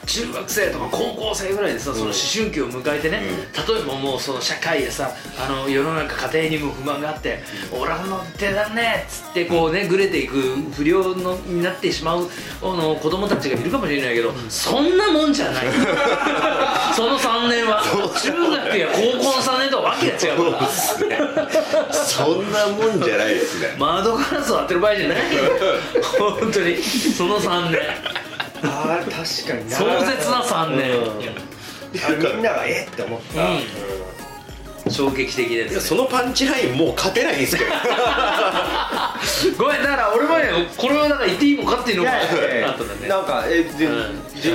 [0.07, 3.21] 中学生とか高校生ぐらいでさその思春期を迎えてね、
[3.69, 7.41] 例えばもうその社会でさあの世の中家庭にも不満があって
[7.73, 12.29] 「俺はの手だね」っつってこうねぐれていく不良のになってしまう
[12.63, 15.67] あの子供たちがいるかもしれないけど、そんなもんじゃない。
[16.95, 17.83] その3年は。
[18.21, 21.93] 中学や高校の3年とはわけが違うから。
[21.93, 23.75] そんなもんじゃないですね。
[23.79, 25.19] 窓ガラス割ってる場合じゃない。
[25.19, 25.23] よ
[26.41, 26.83] 本当に。
[26.83, 27.81] その3年
[28.63, 30.93] あれ確かに壮絶な3年、
[32.05, 33.43] あれみんながえって思った、
[34.87, 34.93] うん。
[34.93, 37.71] 衝撃的です、ね、そのパンチラインもう勝てないんですけど。
[39.59, 43.09] ごめんだから俺もねこれはだから言っていいのかっていうのがあったんだね。
[43.09, 43.93] なんかえで、うん。
[43.93, 44.21] うん。
[44.39, 44.51] じ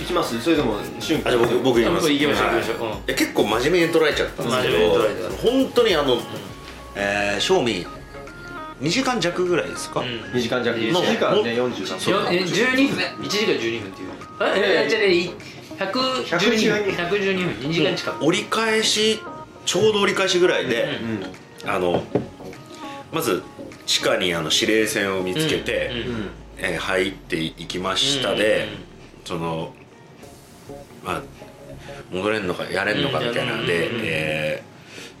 [0.00, 0.40] 行きます？
[0.42, 2.10] それでも瞬あじゃあ僕僕言います。
[2.10, 2.76] 行きましょう行きましょう。
[2.76, 2.90] うん。
[2.90, 6.18] はいいや結構真面目に捉えちゃったんですけ真面目に捉えどて本当にあの、
[6.94, 7.86] えー賞味
[8.80, 10.06] 2時間弱ぐらいですか、うん。
[10.06, 10.78] 2時間弱。
[10.78, 13.04] 2 2時間ね43そうよえ12分。
[13.24, 14.10] 1時間12分っていう。
[14.56, 15.08] ええじゃあね
[15.78, 16.94] 112分。
[16.94, 17.70] 112分。
[17.70, 18.24] 2時間近く。
[18.24, 19.20] 折り返し
[19.66, 20.98] ちょうど折り返しぐらいで、
[21.64, 21.70] うん。
[21.70, 22.04] あの
[23.12, 23.42] まず
[23.86, 25.96] 地下にあの指令線を見つけて、うん。
[25.96, 26.30] うん。
[26.58, 28.68] えー入っていきましたで、
[29.24, 29.72] その
[31.04, 31.22] まあ
[32.12, 33.96] 戻れんのかやれんのかみたいなんで、うん。
[33.96, 34.02] うん。
[34.04, 34.68] えー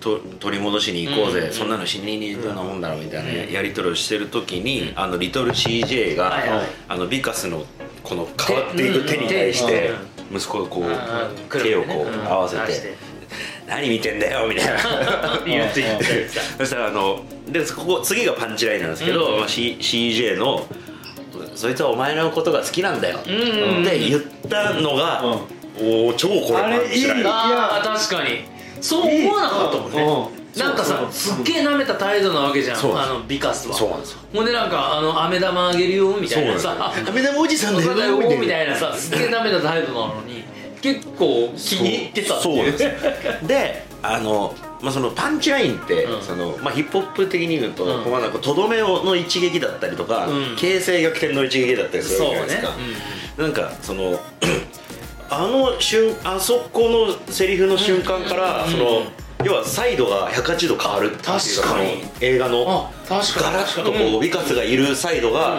[0.00, 6.66] と取り戻しに行こうぜ、うんうんそんなの死ににどんなもんだろうみたいなやり取りをしてる時に、あのリトル CJ が、はいはい。
[6.88, 7.64] あのビカスの
[8.02, 9.90] この変わっていく手に対して
[10.32, 12.96] 息子がこう手をこう合わせて
[13.66, 14.78] 「何見てんだよ」みたいな。
[16.58, 20.66] そしたらあのでここ次がパンチラインなんですけど、うんまあ、C CJ の
[21.54, 25.24] 「そいつはお前のことが好きなんだよ」ってうん言ったのが、
[25.80, 27.20] おお超これあれパンチライン。
[27.20, 30.02] いいああ確かにそう思わなかったもんね。
[30.02, 30.60] うん。
[30.60, 32.78] なんかさすっげえ舐めた態度なわけじゃん。
[32.78, 33.74] あのビカスは。
[33.74, 34.18] そうなんですよ。
[34.34, 36.92] ほんでなんかあの飴玉あげるよみたいなさ。
[37.06, 40.44] 飴玉おじさんだよよみたいなさすっげえ舐めた態度なのに。
[40.80, 42.90] 結構気に入ってたっていうですよ。
[43.48, 46.22] であの、まあ、そのパンチラインって、うん。
[46.22, 48.04] そのまあ、ヒップホップ的に言うと、うん。
[48.04, 50.56] こあなんかとどめをの一撃だったりとか、うん。
[50.56, 52.76] 形勢逆転の一撃だったりするじゃないですか、
[53.38, 54.20] なんかその
[55.30, 58.70] あの瞬あそこのセリフの瞬間から、うん。
[58.70, 59.02] その
[59.44, 61.78] 要はサイドが180度変わるっていう確か
[62.20, 63.16] 映画のガ
[63.52, 65.58] ラッとこうビカスがいるサイドが、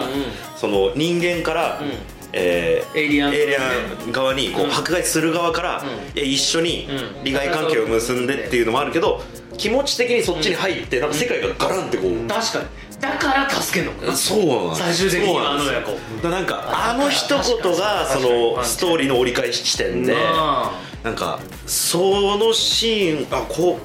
[0.56, 1.90] その人間から、うん。
[2.32, 3.60] えーエイリアンエイリア
[4.08, 4.70] ン側にこううん。
[4.72, 6.22] 迫害する側から、うん。
[6.22, 7.24] 一緒にうん。
[7.24, 9.22] 利害関係を結んでっていうのもあるけど
[9.56, 12.64] 気持ち的にそっちに入ってなんか世界がガランってこう、確かに
[13.00, 15.92] だから助けんのそうなん最終的にあの親子。
[16.22, 20.70] だなんかあの一言がそのストーリーの折り返し地点であ
[21.02, 23.80] なんかそのシーンあこう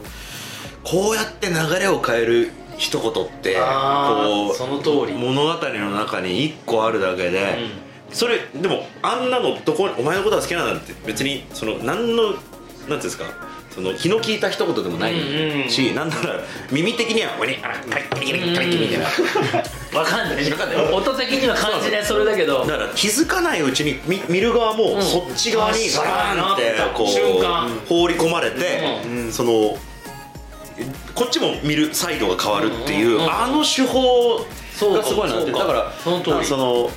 [0.83, 5.17] こうやって流れを変える一言ってこうその通り。
[5.17, 7.57] 物語の中に一個あるだけで、
[8.11, 13.25] それでもあんなのどこお前のことが好きなんだって別にその何のていうんですか
[13.75, 16.39] その気の利いた一言でもないし、なんなら
[16.71, 19.99] 耳的には「おねあらカリッカリッカリッカリッ」みたいな。
[19.99, 20.49] わかんない。
[20.49, 20.91] わかんない。
[20.93, 22.65] 音的には感じないそれだけど。
[22.65, 28.81] だから気づかないうちに見見る側もそっち側にガラーンってこう放り込まれて、
[29.31, 29.77] その
[31.13, 35.51] こっちも見るサイドが変わるっていう、あの手法がすごいなって。
[35.51, 36.89] だからその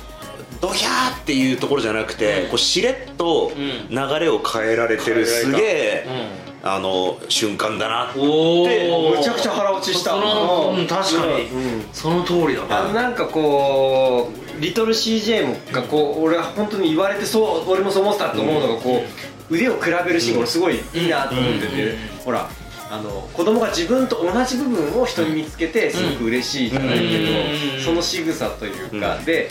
[0.61, 3.89] ドヒャーっていうところじゃなくて、こうしれっとうん。
[3.89, 6.05] 流れを変えられてるすげえ、
[6.47, 8.19] うあの瞬間だなって。
[8.19, 10.11] おおむちゃくちゃ腹落ちした。
[10.11, 10.87] そのうん。
[10.87, 11.85] 確かに、うん。
[11.93, 12.91] その通りだな。
[12.93, 19.03] なんかこうリトル CJ もがこう俺は本当に言われてそう俺もそう思ってたと思うのがこ
[19.49, 21.97] う腕を比べるシーンが俺すごいいいなと思ってて。
[22.25, 22.49] ほら
[22.91, 27.77] あの子供が自分と同じ部分を人に見つけてすごく嬉しいじゃないけうん。
[27.77, 29.17] どその仕草というか。
[29.19, 29.49] で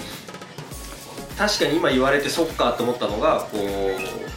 [1.39, 4.28] 確かに今言われてそっかと思ったのがこう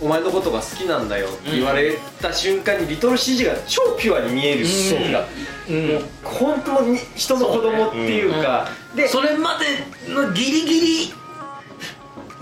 [0.00, 5.26] お前のことが好きなんだよって言われた瞬間にリトル CJ が超ピュアに見える時が
[5.68, 5.88] うん。
[5.88, 11.14] もう本当に人の子供っていうかでそれまでのギリギリ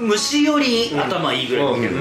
[0.03, 2.01] 虫より頭いいぐらいだけど、あ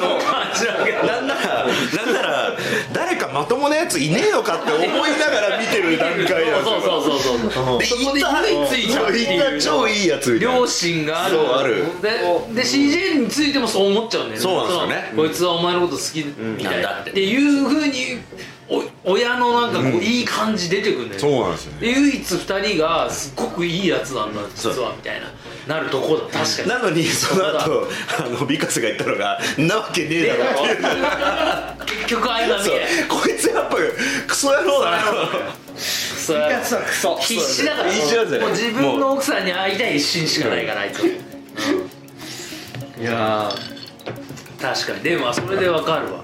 [0.00, 2.56] の感じだけどなんならなんなら
[2.92, 4.88] 誰かまともなやついねえのかって思い
[5.18, 6.80] ながら見てる段階なんですよ。
[6.80, 7.78] そうそうそうそうそう。
[7.78, 9.58] でそこで唯一っていいう。
[9.58, 11.36] た超いいやつ両親がある。
[11.36, 11.84] そうある。
[12.02, 12.10] で
[12.54, 14.40] で CJ についてもそう思っちゃうんだよね。
[14.40, 15.12] そうなんですよね。
[15.16, 18.20] こいつはお前のこと好きみたいだってていうふうに
[18.68, 21.28] お親のなんかこういい感じ出てくるんだよね。
[21.28, 21.80] そうなんですよ。
[21.80, 25.26] で唯一二人がすっごくいいやつなんだ実はみたいな
[25.66, 26.68] なるとこだ確かに。
[26.68, 27.88] なのにその後
[28.18, 30.84] あのビカスが言ったのが「んなわけねえだろ」っていう
[31.86, 32.70] 結局相まみ
[33.08, 33.76] こいつやっぱ
[34.26, 34.98] クソ野郎だな。
[35.76, 37.16] それやつはクソ。
[37.16, 37.90] 必死だから。
[37.90, 38.46] 必死なんですよね。
[38.46, 41.02] もう自分の奥さんに会いたい一心しかないからあいつ。
[43.00, 43.50] いや
[44.60, 45.00] 確かに。
[45.00, 46.22] でもそれでわかるわ。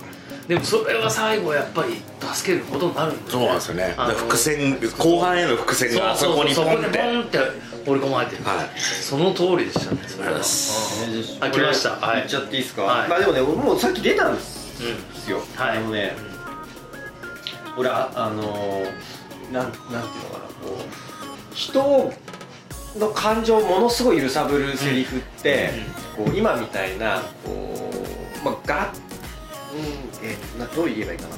[0.49, 2.03] でもそれは最後やっぱり
[2.35, 3.95] 助けることになるんだそうなんですよね。
[4.17, 6.77] 伏線後半への伏線があそこにポン
[7.23, 7.39] って
[7.85, 8.81] ポンって放り込まれてる、はい。
[8.81, 10.39] その通りでしたねそれは。
[10.39, 11.91] ーあ来ました。
[11.91, 12.17] はい。
[12.17, 13.09] 言っちゃっていいですか、はい。
[13.09, 15.33] まあでもね俺もうさっき出たんですうん。
[15.33, 15.79] よ、はい。
[15.79, 16.13] あのね
[17.77, 18.85] 俺ああのー
[19.53, 20.79] なんなんていうのかなこ
[21.53, 22.13] う人
[22.99, 25.71] の感情をものすごい揺さぶるセリフって、
[26.17, 27.93] こう今みたいなこ
[28.43, 28.93] うまあが、
[29.73, 31.37] うんえなどう言えばいいかな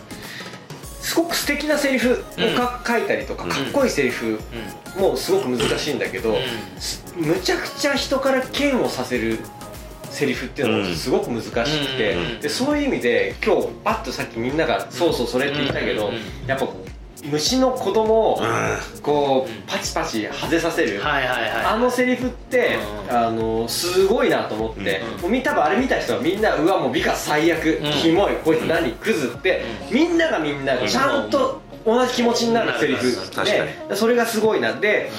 [1.03, 3.51] すごく素敵なセリフをか、書いたりとかうん。
[3.51, 4.41] かっこいいセリフ
[4.97, 6.37] もすごく難しいんだけど、
[6.79, 9.39] すむちゃくちゃ人から嫌悪させる
[10.11, 11.57] セリフっていうのもすごく難しく
[11.97, 12.41] て、うん。
[12.41, 16.47] でそういう意味で今日パッとさっきみんなが「そうそうそれ」って言ったけど、うん。
[16.47, 16.69] やっぱ
[17.25, 21.51] 虫の子供をうこうパチパチ外せさせる、はいはいはい。
[21.65, 23.17] あのセリフって、うん。
[23.17, 25.23] あのすごいなと思って、うん。
[25.23, 27.93] もうみ多分あれ見た人はみんなうわもう美化最悪、ん。
[28.03, 33.07] キモいこいつ何クズって、みんながみんなちゃんと同じ気持ちになるセリフ
[33.89, 34.73] でそれがすごいな。
[34.73, 35.11] で、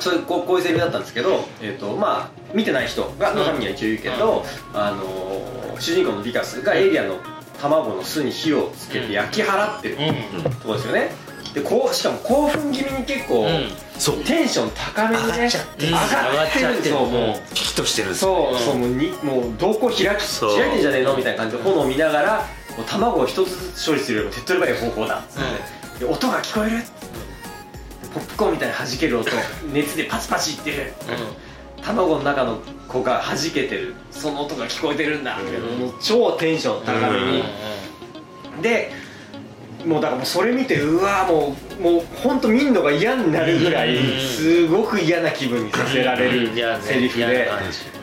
[0.00, 4.44] そういうこうこういうセリフだったんですけど、えーとまあ、見てない人がのためには一応言うけど、
[4.74, 7.18] あのー主人公のビカスがエイリアンの
[7.60, 9.96] 卵の巣に火をつけて焼き払ってる
[10.36, 10.42] うん。
[10.42, 11.10] ところですよね。
[11.54, 14.18] でこうしかも興奮気味に結構、うんそう。
[14.24, 17.20] テンション高めにね上がっちゃってうん上がってるんですよ上がっちゃってる。
[17.20, 17.54] もう。
[17.54, 18.20] 危機としてるんです。
[18.20, 22.46] そうそうもうにもう瞳孔開き開いそうてんじゃねえのみたいな感じで炎を見ながら
[22.76, 25.18] もう卵を一つずつ処理するよりも手っ取り早い方法だ。
[25.20, 26.82] っつって、で音が聞こえる。
[28.12, 29.30] ポップコーンみたいに弾ける音。
[29.72, 30.92] 熱でパチパチいってる
[31.86, 32.58] 卵の中の
[32.88, 35.38] 子が弾けてるその音が聞こえてるんだ。
[35.38, 37.44] みたいなもう超テンション高めに、
[38.60, 38.90] で
[39.84, 44.20] もうだからもうそれ見てうわもうもう本当見んのが嫌になるぐらいうん。
[44.20, 46.50] すごく嫌な気分にさせられる
[46.82, 47.48] セリフ嫌で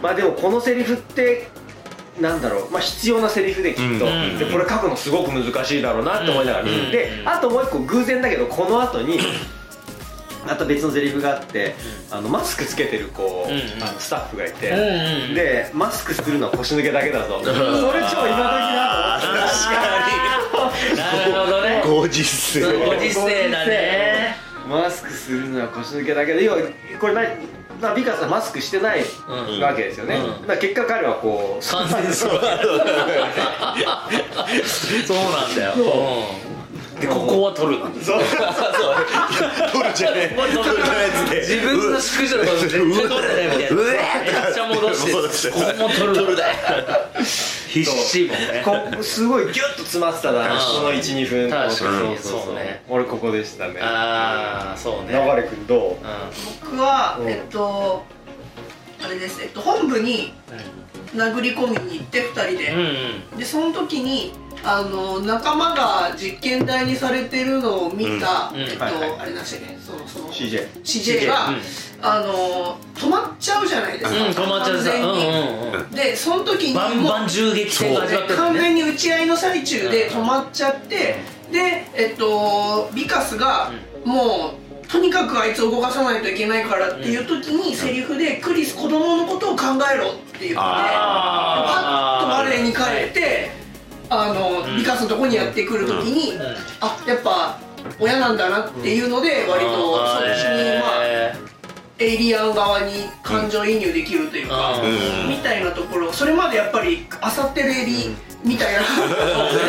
[0.02, 1.48] まあでもこのセリフって
[2.22, 4.38] なんだろう、まあ、必要なセリフできっと、うん。
[4.38, 9.20] でこれ書くのすごく難しいだろうなって思いながらであともう一個偶然だけどこの後に
[10.46, 11.76] また別のセリフがあって、
[12.12, 18.38] あのマスクつけてる子、うんあのスタッフがいて、うんうんでマスクするのは腰抜けだけだぞ、 それ超今時
[18.90, 19.20] だ
[20.52, 21.84] と思ってなるほどね。
[21.86, 22.62] ご時世。
[22.62, 24.38] ご時世だね。
[24.68, 26.60] マスクするのは腰抜けだけど要は
[27.00, 27.28] これ何
[27.82, 30.48] まあ、美香さんマスクしてないうんわけですよね、うん。
[30.48, 32.50] まあ、結果彼はこう完全にそうそうな
[35.48, 35.80] んだよ、う
[36.53, 36.53] ん、
[37.08, 37.44] でここ。
[37.44, 38.22] は取るなそう。
[39.72, 40.36] 取るじゃねえ。
[40.36, 41.36] 取るじゃねえっつって。
[41.42, 43.82] 自分の宿女のこと絶対取れないみたいな。
[43.82, 46.46] うえめっちゃ戻してここも取るだ
[47.68, 48.62] 必死もんね。
[48.64, 52.18] こうすごいギュッと詰まってただろうんこの12分確かに。
[52.18, 52.84] そうね。
[52.88, 53.80] 俺ここでしたね。
[53.82, 55.14] ああそうね。
[55.36, 55.92] 流れ君どう？
[55.94, 55.98] う
[56.62, 57.30] 僕は、うん。
[57.30, 58.04] えっと
[59.04, 59.42] あれです。
[59.42, 60.34] えっと本部に
[61.16, 62.80] 殴り込みに行って2人で、うん
[63.34, 63.40] うん。
[63.40, 64.34] でその時に
[64.66, 68.62] あの仲間が実験台にされてるのを見た、うん。
[68.62, 69.20] うんえっと、はいはい。
[69.20, 71.62] あれなしねそのその CJ CJ が、うん。
[72.06, 78.60] あの止まっちゃうじゃないですか、うん止まっちゃうんうんうんでその時にバンもうバン銃撃戦が始まってる完ね。
[78.60, 80.98] 全に打ち合いの最中で止まっちゃって
[81.50, 83.72] でえっとビカスが
[84.04, 93.63] もうとにかくあいつを動かさないといけないからっていう時にセリフでクリス子供のことを考えろって言ってパッと我に返って
[94.22, 96.40] あのビカスのとこにやってくる時に
[96.80, 97.60] あやっぱ
[98.00, 101.54] 親なんだなっていうので割とそっちにまあえ
[102.00, 105.30] エイリアン側に感情移入できるというか、うん。
[105.30, 109.16] みたいなところそれまでやっぱりあさってるエビみたいな、うね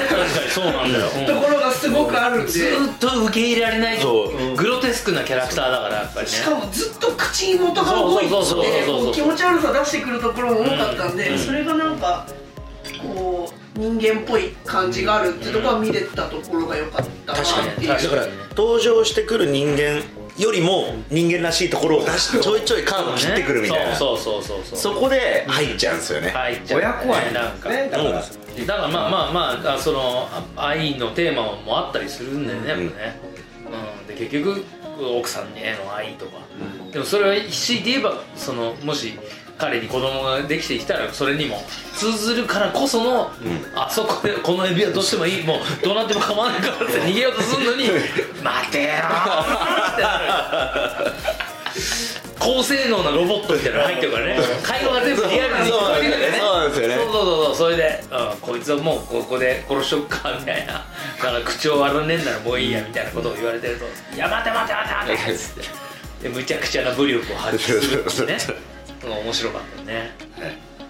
[0.09, 1.07] 確かにそうなんだよ。
[1.15, 2.53] う んところがすごくあるんで。
[2.53, 4.57] ずーっと受け入れられないそう。
[4.57, 6.33] グロテスクなキャラクターだからやっぱりね。
[6.33, 8.29] しかもずっと口元が動いて
[9.13, 11.39] 気持ち悪さ出してくるところも多かったんで、うん。
[11.39, 12.27] それがなんか
[13.01, 17.89] こう人間っぽい感じがあるっていうところは見れたところが良かったなっていう。
[17.89, 18.09] 確かに。
[18.09, 20.03] だから登場してくる人間
[20.39, 23.97] よりも人間らしいところを出してちょいちょいカード切ってくるみたいな。
[23.97, 26.31] そうそうそうそうそこで入っちゃうんですよね。
[26.31, 27.33] 入っちゃう親子愛。
[27.33, 27.69] なんか。
[27.69, 28.11] ねだから。
[28.13, 33.21] だからまあまあまああそのあ愛のテーマもあったりするんだよねやっぱね、
[33.99, 34.07] うん。
[34.07, 34.65] で結局
[35.19, 36.33] 奥さんへの愛とか、
[36.93, 39.19] でもそれは強いて言えばそのもし
[39.57, 41.63] 彼に子供ができてきたらそれにも
[41.97, 43.31] 通ずるからこその、
[43.77, 47.89] あそこでこのエビはどうしてもいいもうどうなっても構わないからって逃げようとするのに
[48.43, 51.13] 待てよーってなる
[52.39, 54.39] 高性能なロボットみたいなのが入ってるからね。
[54.63, 56.39] 会話が全部リアルに聞こえてくるんだよね。
[56.39, 56.95] そうなんですよね。
[56.97, 57.57] そうそうそうそう。
[57.57, 60.73] それで、うん、こいつはもうここで殺しとくかみたいな。
[60.75, 60.83] だ
[61.19, 65.85] から口を割らねえんならもういいやみたいなことを言われてると「いや待て待て待て待て」っつって。
[66.25, 68.39] でむちゃくちゃな武力を発揮するっていうね
[69.07, 70.15] うん面白かったよね。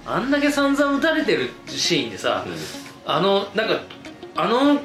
[0.06, 2.44] あんだけ散々撃たれてるシーンでさ、
[3.06, 3.80] あのなんか
[4.36, 4.80] あの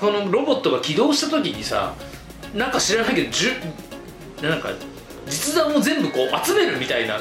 [0.00, 1.94] このロボットが起動した時にさ
[2.54, 3.50] なんか知らないけどじゅ
[4.42, 4.70] なんか
[5.26, 7.18] 実弾を全部こう集めるみたいな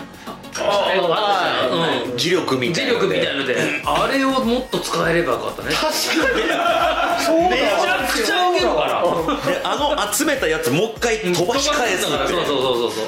[2.16, 5.72] 磁力みたいな磁力みたいのであれをもっと使えればよかったね。
[5.76, 9.04] そうめちゃくちゃ受けるから。
[9.52, 12.18] であの集めたやつもう一回飛ばし返すってそう。
[12.18, 13.06] そうそうそうそう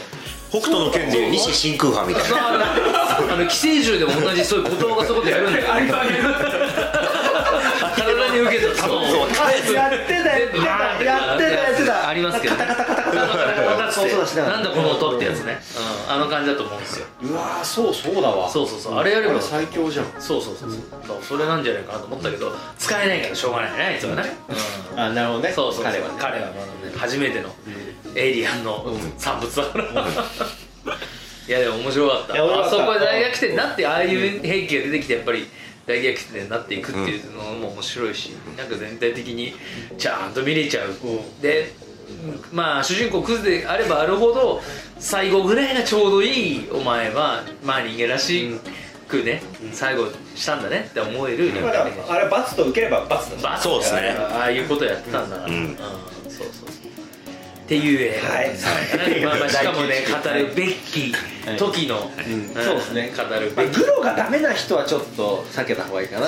[0.49, 2.37] 北斗の拳で西真空派みたいな。
[3.33, 5.59] あの寄生獣でも同じそういうことがそういうことやるんだ。
[5.59, 7.16] よ体
[8.37, 9.05] に受けたそう。
[9.05, 9.75] そう。
[9.75, 12.09] やってたやってたやってたやってた。
[12.09, 12.65] ありますけどね。
[12.65, 13.77] カタカタカタカタカタ
[14.35, 15.57] なんだこの音ってやつね、
[16.07, 26.47] うん、あの感じだと思うんですようわーそうそうだわそうそうそうあれやれば最強じゃんそうそうそうそうそれなんじゃないかなと思ったけど使えないからしょうがないねあいつはね、うんあなるほどねそうそうそう彼はね彼は
[26.97, 27.49] 初めての
[28.15, 28.85] エイリアンの
[29.17, 35.47] 産物だから、いやでも面白かったいや面白かったあそこで大逆転になってああいう兵器が出てきてやっぱり
[35.87, 39.53] 大逆転になっていくっていうのも面白いし、なんか全体的に
[39.97, 40.89] ちゃんと見れちゃう、
[41.41, 41.73] で
[42.51, 44.61] まあ主人公クズであればあるほど
[44.99, 48.59] 最後ぐらいがちょうどいいお前はまあ人間らし
[49.07, 51.51] くね、最後したんだねって思える。
[52.09, 53.57] あれ罰と受ければ罰だ。
[53.57, 54.09] そうっすね。
[54.09, 55.77] ああいうことやってたんだから、うん。
[56.27, 56.66] そうそうそう
[57.67, 59.25] っていう映画、はい。
[59.25, 61.13] まあまあしかもね語るべき
[61.57, 61.99] 時の、
[62.55, 66.27] そうですね語るべき、まあグロがダメな人はちょっと避けた方がいいかな。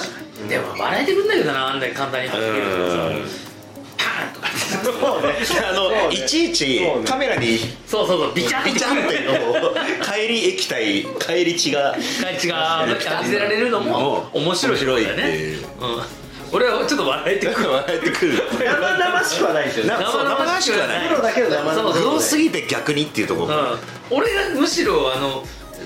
[0.50, 3.50] でも笑えてくんだけどなあんなに簡単にはっきとさうん
[3.98, 4.48] パーンとか
[4.84, 5.34] そうね。
[5.66, 11.96] あのいちいちカメラにそうそうそうビチャンビチャンってこう 帰り液体帰り血が。
[12.22, 15.66] 感じが感じせられるのも面白い面白いってねいう。
[15.80, 16.02] うん、
[16.52, 17.70] 俺はちょっと笑えてくる。
[17.70, 18.34] 笑えてくる。
[18.52, 19.92] 生々しくはないですよね。
[19.92, 21.10] 生々しくはない。
[21.10, 21.94] グロだけど生々しくはない。
[21.94, 23.48] そうグロすぎて逆にっていうところ。
[23.48, 23.80] うん、
[24.10, 25.44] 俺がむしろあの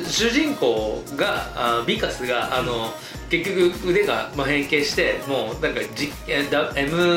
[0.08, 2.94] 主人公があビカスがあの
[3.30, 7.10] 結局腕がまあ変形してもうなんか実えだ MNU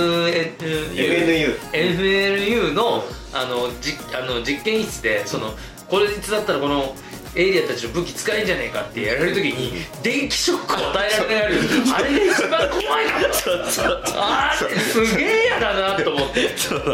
[2.72, 5.55] のあのじあの実験室でその
[5.88, 6.94] これいつだったらこの
[7.37, 9.72] エイリアンたちの武器使えんじゃねえかってやられる時に
[10.03, 11.61] 電気ショックを与えられる
[11.95, 16.49] あれが一番怖いなとあれすげえ嫌だなと思って。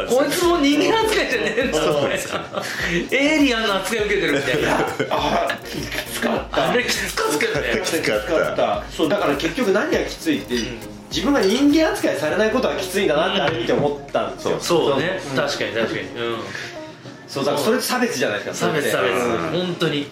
[0.08, 2.62] こいつも人間扱いじゃねえんだみたいな
[3.10, 4.78] エイリアンの扱いを受けてるみたいな。
[5.10, 5.78] あき
[6.12, 6.70] つかった。
[6.70, 7.80] あれきつかったけどね。
[7.84, 8.16] きつか
[8.52, 8.84] った。
[8.90, 10.54] そうだから結局何がきついって、
[11.10, 15.20] 自分が人間扱いされないことがきついんだなってあれ見て思ったんですよ、そうね。
[15.32, 15.36] ん。
[15.36, 16.00] 確かに確かに。
[16.00, 16.38] うん。
[17.28, 18.66] そうだからそれって差別じゃないですか。
[18.66, 19.12] 差別差別。
[19.12, 19.66] うん。
[19.66, 20.10] 本当に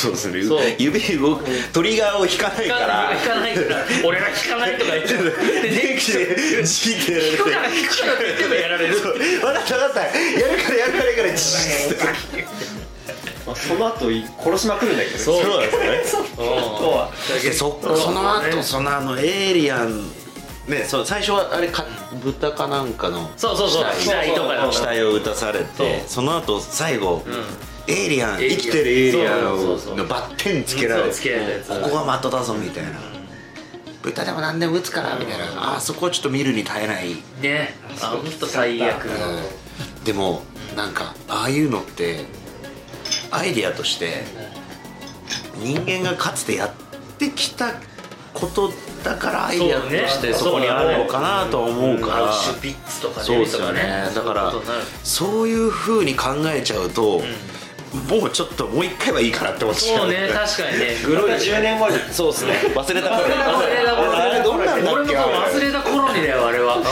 [0.00, 0.44] そうする。
[0.78, 2.86] 指動くトリガーを引かない引から。
[3.16, 3.84] かないから。
[4.04, 5.14] 俺が引かないとか言って
[5.62, 8.94] で電気でジーってやられて引くから引くからって言ってもやられる。
[8.94, 9.10] 分か
[9.60, 12.04] った分かったやるからやるからやるからジーって
[13.46, 14.06] まあその後
[14.42, 17.52] 殺しまくるんだけどそうそうなんですね。
[17.52, 20.10] そそその後そのあのエイリアン
[20.66, 21.84] ねそう最初はあれか
[22.22, 23.86] 豚かなんかのそうそうそう。
[23.98, 27.30] 死体とかの死体を撃たされてそその後最後、う
[27.86, 29.42] エイリアン生きてるエイリアン
[29.96, 31.10] のバッテンつけられて
[31.68, 32.90] ここが的だぞみたいな。
[34.02, 35.74] 豚でも何でも撃つからみたいな。
[35.74, 37.16] あーそこはちょっと見るに耐えない。
[37.42, 37.74] ね。
[38.00, 39.06] あほんと最悪
[40.04, 40.42] でも
[40.76, 42.24] なんかああいうのって
[43.30, 44.24] アイデアとして
[45.56, 46.70] 人間がかつてやっ
[47.18, 47.74] てきた
[48.32, 48.72] こと
[49.04, 52.32] だからアイデアとしてそこにあるのかなとは思うから。
[52.32, 54.10] シュビッツとかそうですよね。
[54.14, 54.52] だから
[55.02, 57.22] そういうふうに考えちゃうと、
[58.08, 60.96] もうちょっともう一回はいいかなって思っちゃそううね確かにね。
[61.04, 61.98] グロい10年後に。
[62.12, 62.52] そうですね。
[62.74, 66.76] 忘れた頃忘れた頃あれどんなんだ俺も忘れた頃にだよあれは。
[66.76, 66.82] うん。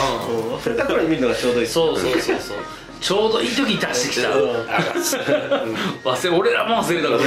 [0.55, 2.57] 忘れた頃に見るのがちょうどいいそうそうそうそう。
[2.99, 4.29] ちょうどいい時に出してきた。
[4.29, 7.19] 忘れ俺らも忘れたから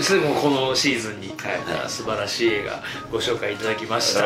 [0.00, 1.32] それもこのシーズンに、
[1.84, 4.24] あ素晴らしい映画ご紹介いただきました、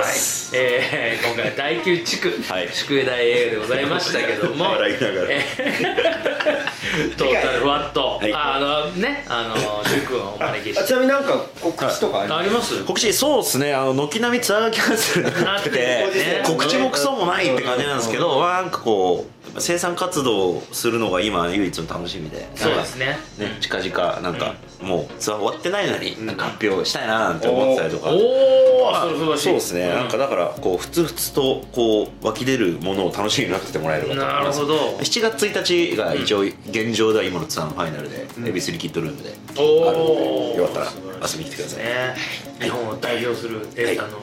[0.57, 2.69] えー今回は第9地区、はい。
[2.73, 5.27] 宿営大映画でございましたけども笑いながら。
[5.31, 5.41] え
[7.15, 8.33] ートータルフワット、はい。
[8.35, 9.57] あのねあの
[9.89, 10.81] シュ君をお招きして。
[10.81, 12.41] あちなみになんか告知とかあります？
[12.41, 12.85] あります。
[12.85, 13.73] 告知そうですね。
[13.75, 22.49] あの軒並みツアーキャンセルになっててね告知もクソもないって感じなんですけどなんかこう生産活動をするのが今唯一の楽しみで。
[22.55, 23.19] そうですね。
[23.39, 28.11] ね近々なんかもうツアー終わってないのになんか発表したいななんて思ってたりとか。
[28.11, 29.03] おおま
[29.35, 29.95] あそうですね、ん。
[29.95, 34.75] なんかだからこうふつふつとこう湧き出るものを楽しみになっててもらえればなるほど。
[34.99, 40.87] 7月1日が一応現状では今のツアーのファイナルで、エビスリキッドルームでおあるのおでよかったら
[41.27, 42.15] 遊びに来てください、ね、
[42.61, 44.19] 日本を代表する映画の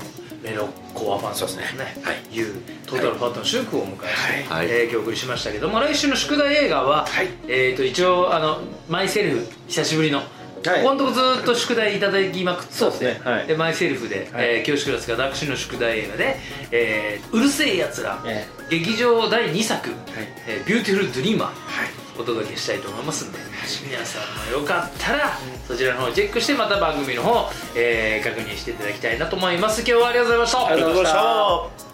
[0.48, 1.64] メロコアファンとね、
[2.04, 2.36] はい。
[2.36, 4.68] いう TOTALFAT の Shun をお迎えして、はい。
[4.68, 7.06] えー今日お送りしましたけども来週の宿題映画は、
[7.48, 10.28] えー、と一応あの myself 久しぶりの、はい。
[10.84, 13.22] ここのとこずっと宿題いただきまくってそうですね。
[13.24, 13.48] はい。
[13.48, 16.38] で myself で、えー教師クラスが私の宿題映画で
[16.72, 19.90] 「えーうる星やつら」え劇場第2作
[20.48, 21.50] 「えービューティフル・ドリーマー」
[22.20, 23.40] お届けしたいと思いますんで
[23.86, 25.38] 皆さんもよかったら
[25.68, 29.82] そちらの方チェックしてまた番組の方、えー確認していただきたいなと思います。
[29.82, 30.68] 今日はありがとうございました。
[30.68, 31.87] ありがとうございました。